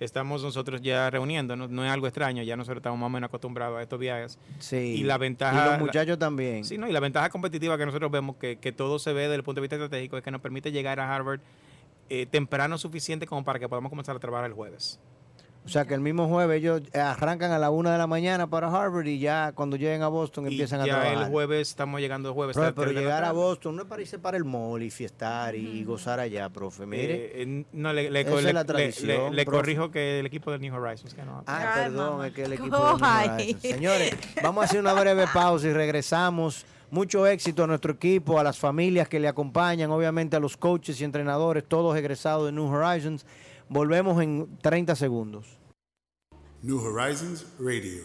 estamos 0.00 0.42
nosotros 0.42 0.80
ya 0.80 1.10
reuniéndonos, 1.10 1.68
no 1.68 1.84
es 1.84 1.90
algo 1.90 2.06
extraño, 2.06 2.42
ya 2.42 2.56
nosotros 2.56 2.78
estamos 2.78 2.98
más 2.98 3.08
o 3.08 3.10
menos 3.10 3.28
acostumbrados 3.28 3.78
a 3.78 3.82
estos 3.82 3.98
viajes. 4.00 4.38
Sí. 4.60 4.76
Y 4.96 5.02
la 5.02 5.18
ventaja- 5.18 5.66
Y 5.66 5.70
los 5.72 5.78
muchachos 5.80 6.18
también. 6.18 6.64
Sí, 6.64 6.78
¿no? 6.78 6.88
y 6.88 6.92
la 6.92 7.00
ventaja 7.00 7.28
competitiva 7.28 7.76
que 7.76 7.84
nosotros 7.84 8.10
vemos, 8.10 8.36
que, 8.36 8.56
que 8.56 8.72
todo 8.72 8.98
se 8.98 9.12
ve 9.12 9.24
desde 9.24 9.34
el 9.34 9.42
punto 9.44 9.60
de 9.60 9.64
vista 9.66 9.76
estratégico, 9.76 10.16
es 10.16 10.22
que 10.24 10.30
nos 10.30 10.40
permite 10.40 10.72
llegar 10.72 11.00
a 11.00 11.14
Harvard 11.14 11.40
eh, 12.08 12.24
temprano 12.24 12.78
suficiente 12.78 13.26
como 13.26 13.44
para 13.44 13.58
que 13.58 13.68
podamos 13.68 13.90
comenzar 13.90 14.16
a 14.16 14.18
trabajar 14.20 14.46
el 14.46 14.54
jueves. 14.54 14.98
O 15.62 15.68
sea 15.68 15.84
que 15.84 15.92
el 15.94 16.00
mismo 16.00 16.26
jueves 16.26 16.56
ellos 16.58 16.80
arrancan 16.94 17.52
a 17.52 17.58
la 17.58 17.70
una 17.70 17.92
de 17.92 17.98
la 17.98 18.06
mañana 18.06 18.46
para 18.48 18.68
Harvard 18.68 19.06
y 19.06 19.18
ya 19.18 19.52
cuando 19.54 19.76
lleguen 19.76 20.02
a 20.02 20.08
Boston 20.08 20.46
Y 20.46 20.52
empiezan 20.52 20.80
a 20.80 20.86
ya 20.86 20.94
trabajar. 21.00 21.24
el 21.26 21.30
jueves 21.30 21.68
estamos 21.68 22.00
llegando 22.00 22.30
el 22.30 22.34
jueves. 22.34 22.56
Profe, 22.56 22.72
pero 22.72 22.92
llegar 22.92 23.24
a. 23.24 23.32
Boston 23.32 23.76
no 23.76 23.82
es 23.82 23.88
para 23.88 24.00
irse 24.02 24.18
para 24.18 24.36
el 24.38 24.44
mall 24.44 24.82
y 24.82 24.90
fiestar 24.90 25.54
y 25.54 25.84
gozar 25.84 26.18
allá, 26.18 26.48
profe. 26.48 26.86
Mire. 26.86 27.14
Eh, 27.14 27.32
eh, 27.42 27.64
no, 27.72 27.92
le, 27.92 28.10
le, 28.10 28.20
Esa 28.22 28.30
le- 28.30 28.36
es 28.38 28.54
la 28.54 28.60
le- 28.62 28.64
tradición, 28.66 29.30
le- 29.30 29.36
le 29.36 29.44
profe. 29.44 29.58
corrijo 29.58 29.90
que 29.90 30.20
el 30.20 30.26
equipo 30.26 30.50
del 30.50 30.62
New 30.62 30.74
Horizons. 30.74 31.12
Que 31.14 31.22
no, 31.24 31.44
Ah, 31.46 31.74
Ay, 31.74 31.82
perdón, 31.84 32.10
mamá. 32.12 32.26
es 32.28 32.32
que 32.32 32.42
el 32.44 32.52
equipo 32.54 32.76
de 32.76 32.82
New. 32.82 33.34
Horizons. 33.34 33.62
Señores, 33.62 34.16
vamos 34.42 34.62
a 34.62 34.64
hacer 34.64 34.80
una 34.80 34.94
breve 34.94 35.26
pausa 35.32 35.68
y 35.68 35.72
regresamos. 35.74 36.64
Mucho 36.90 37.24
éxito 37.24 37.62
a 37.62 37.66
nuestro 37.68 37.92
equipo, 37.92 38.40
a 38.40 38.42
las 38.42 38.58
familias 38.58 39.08
que 39.08 39.20
le 39.20 39.28
acompañan, 39.28 39.92
obviamente 39.92 40.34
a 40.36 40.40
los 40.40 40.56
coaches 40.56 41.00
y 41.00 41.04
entrenadores, 41.04 41.62
todos 41.68 41.96
egresados 41.96 42.46
de 42.46 42.52
New 42.52 42.66
Horizons. 42.66 43.24
Volvemos 43.72 44.20
en 44.20 44.58
30 44.58 44.96
segundos. 44.96 45.60
New 46.60 46.80
Horizons 46.80 47.46
Radio. 47.60 48.02